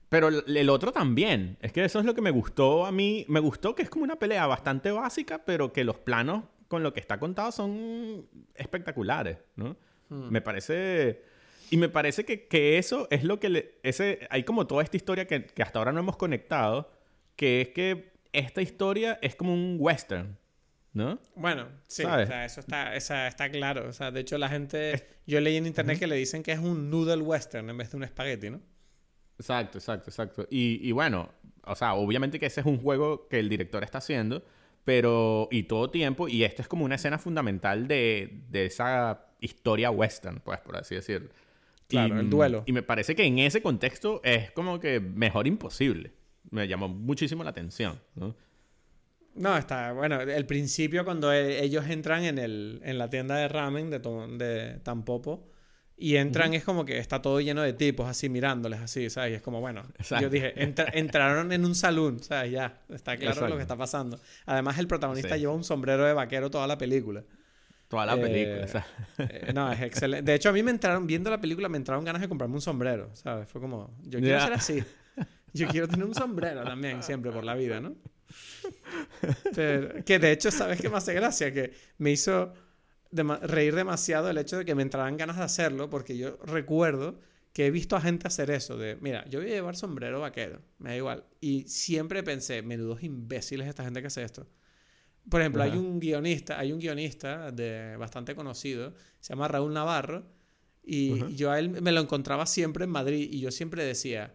[0.08, 1.56] Pero el otro también.
[1.60, 3.24] Es que eso es lo que me gustó a mí.
[3.28, 6.92] Me gustó que es como una pelea bastante básica, pero que los planos con lo
[6.92, 9.76] que está contado son espectaculares, ¿no?
[10.08, 10.30] Hmm.
[10.30, 11.22] Me parece...
[11.68, 13.78] Y me parece que, que eso es lo que le...
[13.82, 16.92] Ese, hay como toda esta historia que, que hasta ahora no hemos conectado,
[17.34, 20.38] que es que esta historia es como un western,
[20.92, 21.18] ¿no?
[21.34, 22.28] Bueno, sí, ¿Sabes?
[22.28, 23.88] o sea, eso está, esa- está claro.
[23.88, 25.08] O sea, de hecho, la gente.
[25.26, 27.96] Yo leí en internet que le dicen que es un noodle western en vez de
[27.96, 28.60] un espagueti, ¿no?
[29.38, 30.46] Exacto, exacto, exacto.
[30.50, 31.30] Y, y bueno,
[31.64, 34.42] o sea, obviamente que ese es un juego que el director está haciendo,
[34.84, 39.90] pero y todo tiempo, y esto es como una escena fundamental de, de esa historia
[39.90, 41.28] western, pues, por así decirlo.
[41.88, 42.62] Claro, Y, el duelo.
[42.66, 46.12] Y me parece que en ese contexto es como que mejor imposible.
[46.50, 48.34] Me llamó muchísimo la atención, ¿no?
[49.34, 49.92] No, está.
[49.92, 53.98] Bueno, el principio, cuando e- ellos entran en, el, en la tienda de ramen de,
[53.98, 55.48] de Tampopo.
[55.98, 59.32] Y entran, es como que está todo lleno de tipos así mirándoles así, ¿sabes?
[59.32, 60.24] Y es como, bueno, Exacto.
[60.24, 62.52] yo dije, entra- entraron en un salón, ¿sabes?
[62.52, 63.48] Ya, está claro Exacto.
[63.48, 64.20] lo que está pasando.
[64.44, 65.40] Además, el protagonista Sí.
[65.40, 67.24] lleva un sombrero de vaquero toda la película.
[67.88, 68.86] Toda la Eh, película, o sea.
[69.18, 70.30] Eh, no, es excelente.
[70.30, 72.60] De hecho, a mí me entraron, viendo la película, me entraron ganas de comprarme un
[72.60, 73.48] sombrero, ¿sabes?
[73.48, 74.44] Fue como, yo quiero Ya.
[74.44, 74.84] ser así.
[75.54, 77.94] Yo quiero tener un sombrero también, siempre por la vida, ¿no?
[79.54, 81.52] Pero, que de hecho, ¿sabes qué me hace gracia?
[81.52, 82.52] Que me hizo
[83.42, 87.18] reír demasiado el hecho de que me entraran ganas de hacerlo, porque yo recuerdo
[87.52, 90.60] que he visto a gente hacer eso, de, mira, yo voy a llevar sombrero vaquero,
[90.78, 91.24] me da igual.
[91.40, 94.46] Y siempre pensé, menudos imbéciles esta gente que hace esto.
[95.28, 100.26] Por ejemplo, hay un guionista, hay un guionista de bastante conocido, se llama Raúl Navarro,
[100.84, 104.34] y yo a él me lo encontraba siempre en Madrid y yo siempre decía,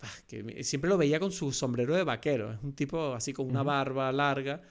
[0.00, 3.50] "Ah, que siempre lo veía con su sombrero de vaquero, es un tipo así con
[3.50, 4.62] una barba larga,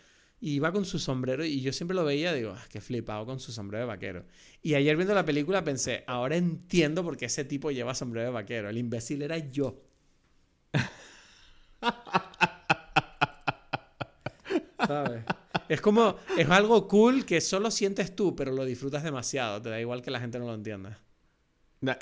[0.41, 3.39] y iba con su sombrero y yo siempre lo veía, digo, ah, qué flipado con
[3.39, 4.25] su sombrero de vaquero.
[4.61, 8.33] Y ayer viendo la película pensé, ahora entiendo por qué ese tipo lleva sombrero de
[8.33, 9.81] vaquero, el imbécil era yo.
[14.87, 15.23] ¿Sabes?
[15.67, 19.61] Es como, es algo cool que solo sientes tú, pero lo disfrutas demasiado.
[19.61, 20.99] Te da igual que la gente no lo entienda.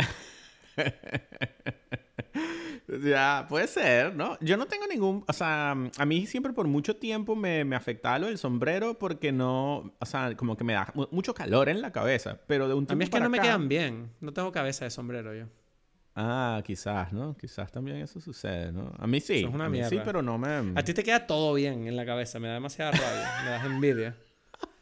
[2.88, 4.38] Ya, puede ser, ¿no?
[4.40, 8.20] Yo no tengo ningún, o sea, a mí siempre por mucho tiempo me, me afectaba
[8.20, 11.82] lo del sombrero porque no, o sea, como que me da mu- mucho calor en
[11.82, 14.12] la cabeza, pero de un A mí es que no me quedan bien.
[14.22, 15.45] No tengo cabeza de sombrero yo.
[16.16, 17.38] Ah, quizás, ¿no?
[17.38, 18.91] Quizás también eso sucede, ¿no?
[18.98, 20.04] A mí sí, Eso es una a mí sí, mierda.
[20.04, 20.74] pero no me...
[20.80, 22.39] A ti te queda todo bien en la cabeza.
[22.39, 23.32] Me da demasiada rabia.
[23.45, 24.18] me das envidia.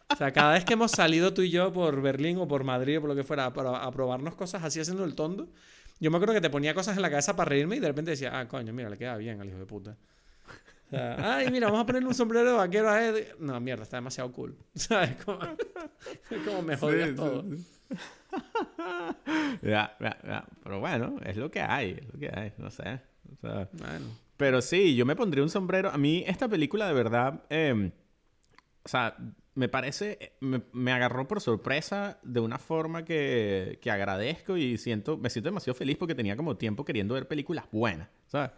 [0.09, 2.99] O sea, cada vez que hemos salido tú y yo por Berlín o por Madrid
[2.99, 5.49] o por lo que fuera para a probarnos cosas así haciendo el tondo,
[5.99, 8.11] yo me acuerdo que te ponía cosas en la cabeza para reírme y de repente
[8.11, 9.97] decía, ah, coño, mira, le queda bien al hijo de puta.
[10.87, 13.35] O sea, ay, mira, vamos a ponerle un sombrero de vaquero a Ed.
[13.39, 14.55] No, mierda, está demasiado cool.
[14.75, 15.15] ¿Sabes?
[15.23, 15.39] Como,
[16.45, 17.43] como me jodías Sí, sí, todo.
[17.43, 17.65] sí.
[19.61, 20.45] Ya, ya, ya.
[20.63, 22.99] Pero bueno, es lo que hay, es lo que hay, no sé.
[23.31, 24.05] O sea, Bueno.
[24.37, 25.89] Pero sí, yo me pondría un sombrero.
[25.89, 27.91] A mí esta película de verdad, eh,
[28.83, 29.15] o sea,
[29.55, 35.17] me parece, me, me agarró por sorpresa de una forma que, que agradezco y siento,
[35.17, 38.51] me siento demasiado feliz porque tenía como tiempo queriendo ver películas buenas, ¿sabes?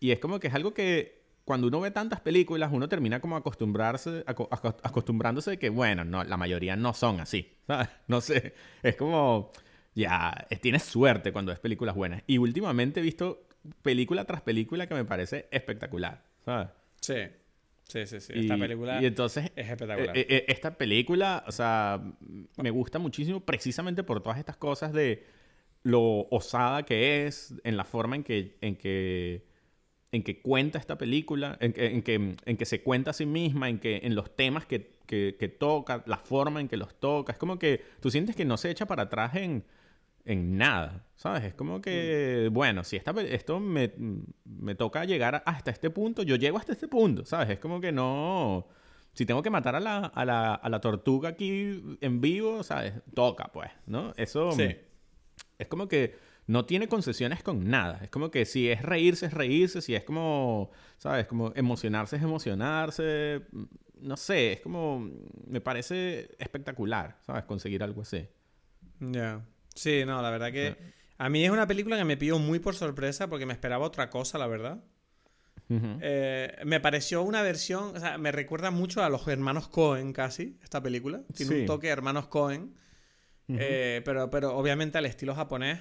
[0.00, 3.36] Y es como que es algo que cuando uno ve tantas películas, uno termina como
[3.36, 7.88] acostumbrarse, aco- aco- acostumbrándose de que, bueno, no, la mayoría no son así, ¿sabes?
[8.08, 9.52] No sé, es como,
[9.94, 12.22] ya, eh, tienes suerte cuando ves películas buenas.
[12.26, 13.46] Y últimamente he visto
[13.82, 16.68] película tras película que me parece espectacular, ¿sabes?
[17.00, 17.14] Sí.
[17.86, 18.32] Sí, sí, sí.
[18.34, 20.16] Esta Y- película Y entonces, es espectacular.
[20.16, 22.02] eh, eh, esta película, o sea,
[22.56, 25.24] me gusta muchísimo precisamente por todas estas cosas de
[25.82, 29.44] lo osada que es, en la forma en que, en que,
[30.12, 33.26] en que cuenta esta película, en que, en que, en que se cuenta a sí
[33.26, 36.98] misma, en, que, en los temas que, que, que toca, la forma en que los
[36.98, 37.32] toca.
[37.32, 39.62] Es como que tú sientes que no se echa para atrás en,
[40.24, 41.44] en nada, ¿sabes?
[41.44, 43.92] Es como que, bueno, si esta, esto me,
[44.44, 47.50] me toca llegar hasta este punto, yo llego hasta este punto, ¿sabes?
[47.50, 48.66] Es como que no...
[49.12, 52.94] Si tengo que matar a la, a la, a la tortuga aquí en vivo, ¿sabes?
[53.14, 54.12] Toca, pues, ¿no?
[54.16, 54.74] Eso Sí.
[55.58, 56.16] es como que
[56.48, 58.00] no tiene concesiones con nada.
[58.02, 59.82] Es como que si es reírse, es reírse.
[59.82, 61.26] Si es como, ¿sabes?
[61.26, 63.42] Como emocionarse, es emocionarse.
[64.00, 65.08] No sé, es como...
[65.46, 67.44] Me parece espectacular, ¿sabes?
[67.44, 68.26] Conseguir algo así.
[68.98, 69.46] Ya.
[69.74, 70.76] Sí, no, la verdad que
[71.18, 74.10] a mí es una película que me pilló muy por sorpresa porque me esperaba otra
[74.10, 74.82] cosa, la verdad.
[75.68, 80.58] Eh, me pareció una versión, o sea, me recuerda mucho a los hermanos Cohen casi,
[80.62, 81.22] esta película.
[81.34, 81.60] Tiene Sí.
[81.62, 82.74] un toque de hermanos Cohen,
[83.48, 85.80] eh, pero, pero obviamente al estilo japonés.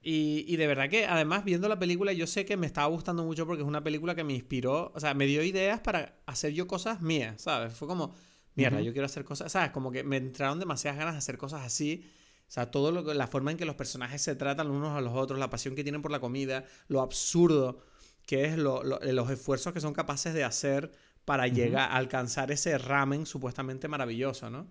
[0.00, 3.24] Y, y de verdad que además viendo la película yo sé que me estaba gustando
[3.24, 6.52] mucho porque es una película que me inspiró, o sea, me dio ideas para hacer
[6.52, 7.74] yo cosas mías, ¿sabes?
[7.74, 8.14] Fue como,
[8.54, 9.70] mierda, yo quiero hacer cosas, ¿sabes?
[9.72, 12.08] Como que me entraron demasiadas ganas de hacer cosas así.
[12.48, 15.00] O sea, todo lo que- la forma en que los personajes se tratan unos a
[15.00, 17.80] los otros, la pasión que tienen por la comida, lo absurdo
[18.26, 20.92] que es lo, lo- los esfuerzos que son capaces de hacer
[21.24, 24.68] para llegar a alcanzar ese ramen supuestamente maravilloso, ¿no?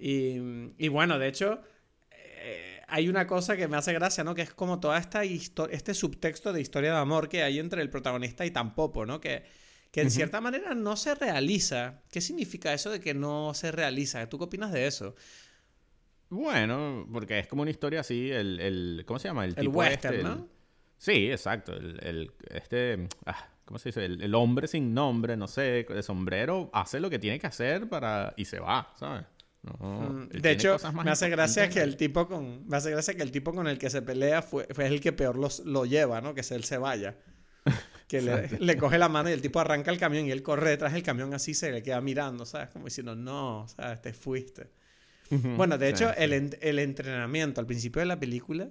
[0.00, 0.36] Y,
[0.78, 1.60] y bueno, de hecho,
[2.10, 4.34] eh, hay una cosa que me hace gracia, ¿no?
[4.34, 7.90] Que es como toda esta este subtexto de historia de amor que hay entre el
[7.90, 9.20] protagonista y Tampopo, ¿no?
[9.20, 9.44] Que,
[9.90, 12.02] que en cierta manera no se realiza.
[12.10, 14.26] ¿Qué significa eso de que no se realiza?
[14.28, 15.14] ¿Tú qué opinas de eso?
[16.30, 19.44] Bueno, porque es como una historia así, el, el ¿cómo se llama?
[19.44, 20.48] El, El tipo western, este, el- ¿no?
[20.98, 21.72] Sí, exacto.
[21.74, 24.04] El, este, ah, ¿cómo se dice?
[24.04, 27.88] El, el hombre sin nombre, no sé, de sombrero, hace lo que tiene que hacer
[27.88, 28.34] para...
[28.36, 29.24] y se va, ¿sabes?
[29.62, 32.66] No, Mm, De hecho, me hace gracia que el tipo con.
[32.68, 35.12] Me hace gracia que el tipo con el que se pelea fue, fue el que
[35.12, 36.32] peor los, lo lleva, ¿no?
[36.32, 37.16] Que es él se vaya.
[38.06, 40.70] Que le, le coge la mano y el tipo arranca el camión y él corre
[40.70, 42.70] detrás del camión así se le queda mirando, ¿sabes?
[42.70, 44.00] Como diciendo, no, ¿sabes?
[44.00, 44.70] Te fuiste.
[45.30, 46.14] Bueno, de sí, hecho, sí.
[46.18, 48.70] el, en- el entrenamiento al principio de la película,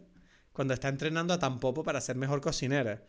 [0.53, 3.03] cuando está entrenando a Tampopo para ser mejor cocinera.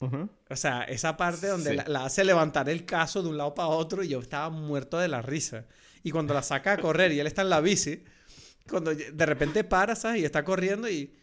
[0.00, 0.28] Ujú.
[0.50, 1.76] O sea, esa parte donde Sí.
[1.76, 4.98] la, la hace levantar el caso de un lado para otro y yo estaba muerto
[4.98, 5.66] de la risa.
[6.02, 8.02] Y cuando la saca a correr y él está en la bici,
[8.68, 10.22] cuando de repente para, ¿sabes?
[10.22, 11.14] Y está corriendo y,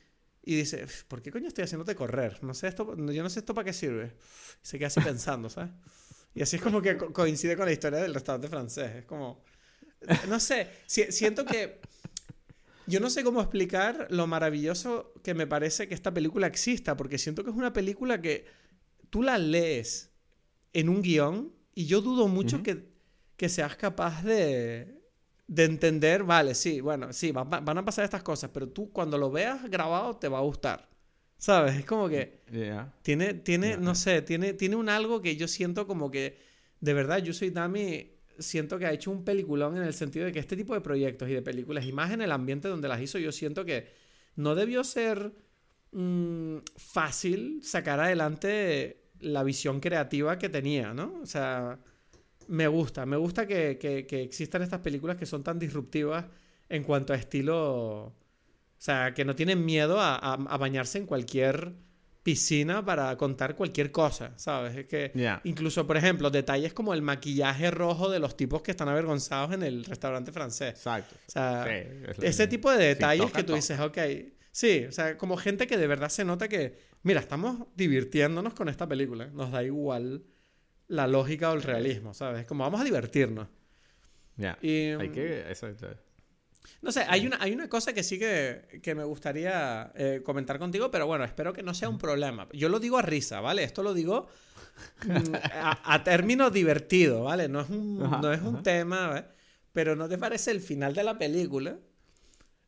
[0.43, 2.41] y dice, ¿por qué coño estoy haciéndote correr?
[2.43, 4.15] No sé esto, yo no sé esto para qué sirve.
[4.63, 5.71] Y se queda así pensando, ¿sabes?
[6.33, 8.95] Y así es como que co- coincide con la historia del restaurante francés.
[8.97, 9.43] Es como,
[10.27, 11.79] no sé, si- siento que...
[12.87, 17.19] Yo no sé cómo explicar lo maravilloso que me parece que esta película exista, porque
[17.19, 18.45] siento que es una película que
[19.11, 20.09] tú la lees
[20.73, 22.89] en un guion y yo dudo mucho que,
[23.37, 25.01] que seas capaz de,
[25.47, 28.89] de entender, vale, sí, bueno, sí, va- va- van a pasar estas cosas, pero tú
[28.91, 30.89] cuando lo veas grabado te va a gustar.
[31.37, 31.75] ¿Sabes?
[31.77, 32.41] Es como que
[33.03, 36.39] tiene, tiene, no sé, tiene, tiene un algo que yo siento como que,
[36.81, 40.31] de verdad, yo soy Dami, siento que ha hecho un peliculón en el sentido de
[40.31, 43.01] que este tipo de proyectos y de películas, y más en el ambiente donde las
[43.01, 43.87] hizo, yo siento que
[44.35, 45.33] no debió ser
[45.91, 51.19] mm, fácil sacar adelante la visión creativa que tenía, ¿no?
[51.21, 51.79] O sea,
[52.47, 56.25] me gusta, me gusta que, que- existan estas películas que son tan disruptivas
[56.69, 57.57] en cuanto a estilo,
[58.07, 58.15] o
[58.77, 61.73] sea, que no tienen miedo a bañarse en cualquier
[62.23, 64.75] piscina para contar cualquier cosa, ¿sabes?
[64.75, 65.11] Es que
[65.43, 69.63] incluso, por ejemplo, detalles como el maquillaje rojo de los tipos que están avergonzados en
[69.63, 70.71] el restaurante francés.
[70.71, 71.15] Exacto.
[71.27, 71.65] O sea,
[72.19, 73.97] Sí, ese tipo de detalles toca, que tú dices, ok,
[74.51, 78.69] sí, o sea, como gente que de verdad se nota que, mira, estamos divirtiéndonos con
[78.69, 80.23] esta película, nos da igual
[80.87, 82.45] la lógica o el realismo, ¿sabes?
[82.45, 83.47] Como vamos a divertirnos.
[84.35, 84.57] Ya.
[84.61, 85.45] Hay que...
[85.47, 86.08] Exacto.
[86.81, 90.59] No sé, hay una, hay una cosa que sí que, que me gustaría eh, comentar
[90.59, 92.47] contigo, pero bueno, espero que no sea un problema.
[92.53, 93.63] Yo lo digo a risa, ¿vale?
[93.63, 94.27] Esto lo digo
[95.05, 97.47] mm, a, a término divertido, ¿vale?
[97.49, 99.25] No es un, Ajá, no es un tema, ¿vale?
[99.73, 101.77] Pero ¿no te parece el final de la película?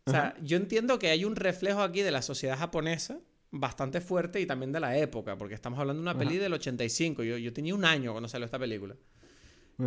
[0.06, 3.20] O sea, yo entiendo que hay un reflejo aquí de la sociedad japonesa
[3.52, 6.44] bastante fuerte y también de la época, porque estamos hablando de una peli Ajá.
[6.44, 7.24] del 85.
[7.24, 8.96] Yo, yo tenía un año cuando salió esta película.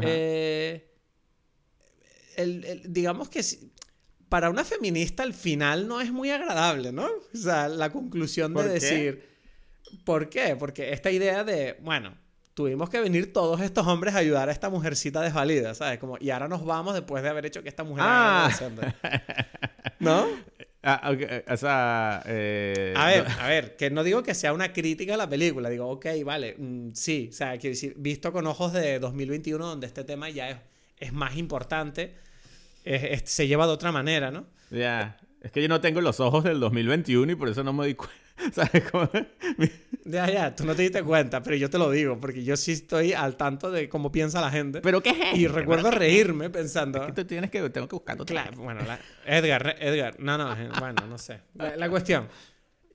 [0.03, 0.91] Eh,
[2.37, 3.43] el- el- digamos que
[4.35, 7.07] para una feminista el final no es muy agradable, ¿no?
[7.07, 8.72] O sea, la conclusión de ¿Por qué?
[8.72, 9.28] decir,
[10.05, 10.57] ¿por qué?
[10.57, 12.16] Porque esta idea de, bueno,
[12.53, 16.01] tuvimos que venir todos estos hombres a ayudar a esta mujercita desvalida, ¿sabes?
[16.01, 18.05] Como, y ahora nos vamos después de haber hecho que esta mujer...
[18.05, 18.51] Ah.
[20.01, 20.26] ¿No?
[20.82, 22.20] Ah, ok, O sea...
[22.26, 25.28] eh, A ver, no- a ver, que no digo que sea una crítica a la
[25.28, 29.64] película, digo, ok, vale, mm, sí, o sea, quiero decir, visto con ojos de 2021,
[29.64, 30.57] donde este tema ya es,
[30.99, 32.16] es más importante,
[32.85, 34.47] es- es- se lleva de otra manera, ¿no?
[34.70, 35.16] Ya.
[35.43, 37.95] Es que yo no tengo los ojos del 2021 y por eso no me di
[37.95, 38.14] cuenta.
[38.53, 39.09] ¿Sabes cómo?
[40.05, 42.72] Ya, ya, tú no te diste cuenta, pero yo te lo digo, porque yo sí
[42.72, 44.80] estoy al tanto de cómo piensa la gente.
[44.80, 45.39] ¿Pero qué es?
[45.39, 47.01] y recuerdo reírme pensando...
[47.03, 47.68] Es que tú tienes que...
[47.70, 51.41] Tengo que buscar otra Claro, bueno, la- Edgar, Edgar, no, no, eh, bueno, no sé.
[51.55, 52.28] La, la cuestión,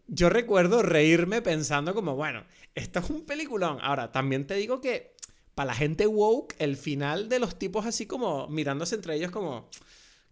[0.07, 2.43] yo recuerdo reírme pensando como, bueno,
[2.75, 3.77] esto es un peliculón.
[3.81, 5.15] Ahora, también te digo que
[5.59, 9.69] para la gente woke, el final de los tipos así como mirándose entre ellos como,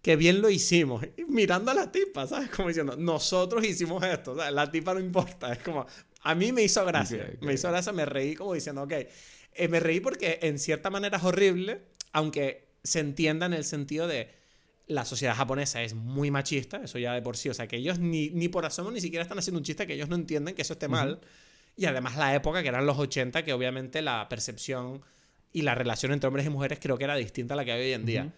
[0.02, 1.04] que bien lo hicimos.
[1.18, 2.50] Y mirando a la tipa, ¿sabes?
[2.50, 4.54] Como diciendo, nosotros hicimos esto, ¿sabes?
[4.54, 5.52] La tipa no importa.
[5.52, 5.86] Es como,
[6.22, 7.26] a mí me hizo gracia.
[7.26, 7.44] Ok, ok.
[7.44, 8.94] Me hizo gracia, me reí como diciendo, ok.
[8.94, 11.82] Eh, me reí porque en cierta manera es horrible,
[12.14, 14.30] aunque se entienda en el sentido de
[14.86, 17.50] la sociedad japonesa es muy machista, eso ya de por sí.
[17.50, 19.96] O sea, que ellos ni, ni por asomo ni siquiera están haciendo un chiste que
[19.96, 21.20] ellos no entienden que eso esté mal.
[21.76, 25.04] Y además la época, que eran los 80, que obviamente la percepción
[25.54, 27.82] y la relación entre hombres y mujeres creo que era distinta a la que hay
[27.82, 28.34] hoy en día.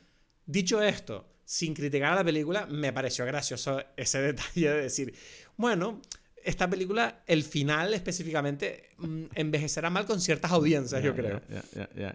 [0.45, 5.13] Dicho esto, sin criticar a la película, me pareció gracioso ese detalle de decir,
[5.57, 6.01] bueno,
[6.43, 11.41] esta película, el final específicamente, mm, envejecerá mal con ciertas audiencias, yo creo.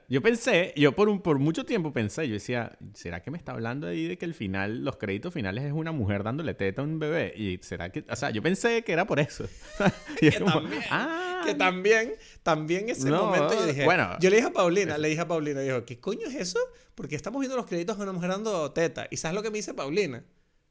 [0.09, 3.53] Yo pensé, yo por, un, por mucho tiempo pensé, yo decía, ¿será que me está
[3.53, 6.85] hablando ahí de que el final, los créditos finales es una mujer dándole teta a
[6.85, 7.35] un bebé?
[7.37, 9.47] Y será que, o sea, yo pensé que era por eso.
[10.19, 12.15] Que, como, también, ah, que también,
[12.45, 14.11] también ese No, momento yo dije, bueno.
[14.21, 16.61] yo le dije a Paulina, le dije a Paulina, dijo, ¿qué coño es eso?
[16.95, 19.09] Porque estamos viendo los créditos de una mujer dando teta.
[19.11, 20.23] ¿Y sabes lo que me dice Paulina?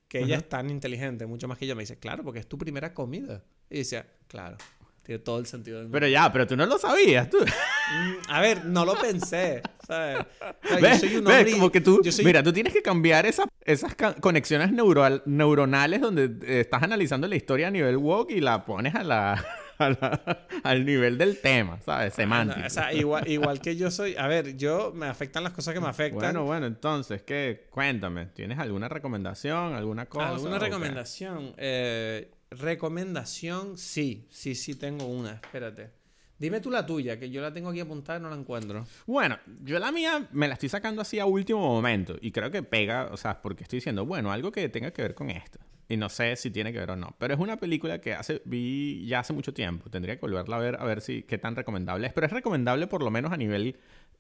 [0.08, 0.44] Que ella Ajá.
[0.44, 1.76] es tan inteligente, mucho más que yo.
[1.76, 3.44] Me dice, claro, porque es tu primera comida.
[3.70, 4.56] Y decía, claro,
[5.02, 5.96] tiene todo el sentido del mundo.
[5.96, 7.40] Pero ya, pero tú no lo sabías, tú.
[7.40, 10.20] Mm, a ver, no lo pensé, ¿sabes?
[10.20, 11.00] O sea, yo ¿Ves?
[11.00, 11.36] soy un ¿Ves?
[11.38, 14.72] hombre y- Como que tú, yo soy- mira, tú tienes que cambiar esa- esas conexiones
[14.72, 19.04] neural- neuronales donde eh, estás analizando la historia a nivel woke y la pones a
[19.04, 19.44] la,
[19.84, 22.14] a la- al nivel del tema, ¿sabes?
[22.14, 22.60] Ah, Semántico.
[22.62, 25.74] no, o sea, igual, igual que yo soy, a ver, yo me afectan las cosas
[25.74, 26.20] que me afectan.
[26.20, 27.68] Bueno, bueno, entonces, ¿qué?
[27.70, 30.30] Cuéntame, ¿tienes alguna recomendación, alguna cosa?
[30.30, 31.54] ¿Alguna recomendación?
[31.58, 35.90] Eh, recomendación, sí, sí, sí tengo una, espérate.
[36.38, 38.86] Dime tú la tuya, que yo la tengo aquí apuntada y no la encuentro.
[39.06, 42.64] Bueno, yo la mía me la estoy sacando así a último momento y creo que
[42.64, 45.60] pega, o sea, porque estoy diciendo, bueno, algo que tenga que ver con esto.
[45.90, 48.42] Y no sé si tiene que ver o no, pero es una película que hace
[48.46, 49.90] vi ya hace mucho tiempo.
[49.90, 52.88] Tendría que volverla a ver a ver si qué tan recomendable es, pero es recomendable
[52.88, 53.78] por lo menos a nivel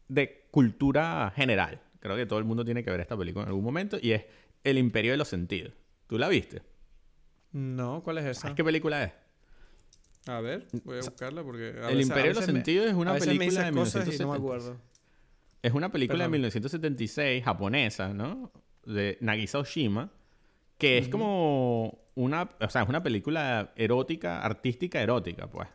[0.09, 1.81] de cultura general.
[1.99, 4.25] Creo que todo el mundo tiene que ver esta película en algún momento y es
[4.63, 5.73] El Imperio de los Sentidos.
[6.07, 6.61] ¿Tú la viste?
[7.53, 8.41] No, ¿cuál es esa?
[8.41, 9.11] ¿Sabes qué película es?
[10.27, 11.75] A ver, voy a buscarla porque...
[11.81, 14.27] a El veces- Imperio de los Sentidos es una película de cosas y no 1970.
[14.27, 14.77] me acuerdo.
[15.61, 16.31] Es una película Perdón.
[16.31, 18.51] de 1976 japonesa, ¿no?
[18.85, 20.11] De Nagisa Oshima,
[20.83, 25.69] que es como una, o sea, es una película erótica, artística erótica, pues.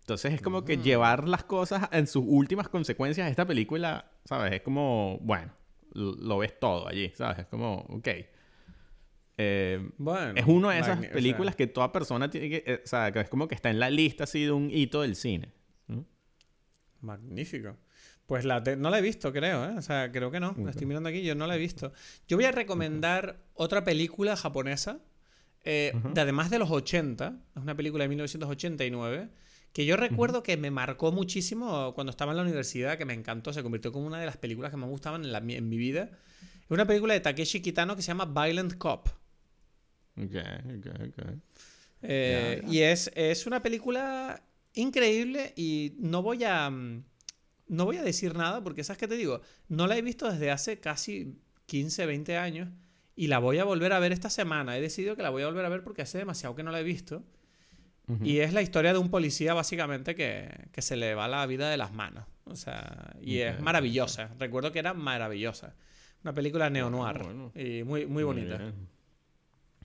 [0.00, 3.30] Entonces es como que llevar las cosas en sus últimas consecuencias.
[3.30, 4.52] Esta película, ¿sabes?
[4.54, 5.52] Es como, bueno,
[5.92, 7.38] lo ves todo allí, ¿sabes?
[7.38, 8.08] Es como, ok.
[9.36, 10.32] Eh, Bueno.
[10.36, 12.86] es una de esas magni- o sea, películas que toda persona tiene que, eh, o
[12.86, 15.52] sea, que es como que está en la lista así de un hito del cine.
[17.00, 17.76] Magnífico.
[18.26, 19.74] Pues la no la he visto, creo, ¿eh?
[19.76, 20.54] O sea, creo que no.
[20.64, 21.92] La estoy mirando aquí, yo no la he visto.
[22.26, 24.98] Yo voy a recomendar otra película japonesa,
[25.62, 29.28] eh, de además de los 80, es una película de 1989,
[29.74, 33.52] que yo recuerdo que me marcó muchísimo cuando estaba en la universidad, que me encantó,
[33.52, 35.68] se convirtió como una de las películas que más me gustaban en, la mi- en
[35.68, 36.10] mi vida.
[36.62, 39.08] Es una película de Takeshi Kitano que se llama Violent Cop.
[40.16, 40.34] Ok,
[40.78, 41.26] ok, ok.
[42.02, 42.62] Eh.
[42.68, 44.42] Y es, es una película
[44.74, 47.04] increíble y no voy a mm,
[47.68, 50.50] no voy a decir nada porque sabes qué te digo, no la he visto desde
[50.50, 52.68] hace casi 15, 20 años
[53.16, 54.76] y la voy a volver a ver esta semana.
[54.76, 56.80] He decidido que la voy a volver a ver porque hace demasiado que no la
[56.80, 57.22] he visto.
[58.22, 61.70] Y es la historia de un policía básicamente que, que se le va la vida
[61.70, 62.26] de las manos.
[62.44, 64.28] O sea, y es maravillosa.
[64.38, 65.74] Recuerdo que era maravillosa.
[66.22, 67.50] Una película neo-noir bueno.
[67.54, 68.58] y muy, muy bonita.
[68.58, 68.74] bien.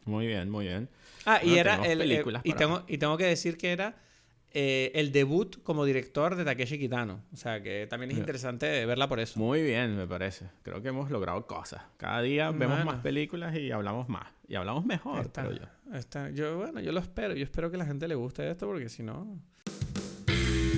[0.03, 0.89] Muy bien, muy bien.
[1.25, 3.95] Ah, y era el, el- películas y, tengo, y tengo que decir que era
[4.53, 7.21] eh, el debut como director de Takeshi Kitano.
[7.33, 9.39] O sea, que también es interesante verla por eso.
[9.39, 10.45] Muy bien, me parece.
[10.63, 11.81] Creo que hemos logrado cosas.
[11.97, 14.27] Cada día vemos más películas y hablamos más.
[14.47, 15.95] Y hablamos mejor, Está- creo yo.
[15.97, 17.35] está- yo, bueno, yo lo espero.
[17.35, 19.39] Yo espero que la gente le guste esto porque si no...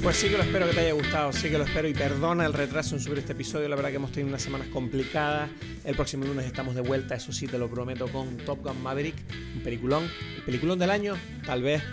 [0.03, 2.43] Pues sí que lo espero que te haya gustado, sí que lo espero y perdona
[2.48, 5.48] el retraso en subir este episodio, la verdad que hemos tenido unas semanas complicadas.
[5.85, 9.15] El próximo lunes estamos de vuelta, eso sí te lo prometo, con Top Gun Maverick,
[9.56, 10.03] un peliculón,
[10.38, 11.14] el peliculón del año,
[11.45, 11.84] tal vez.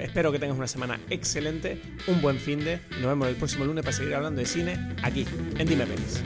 [0.00, 2.80] Espero que tengas una semana excelente, un buen fin de.
[2.92, 5.26] Nos vemos el próximo lunes para seguir hablando de cine aquí,
[5.58, 6.22] en Dime Pelis.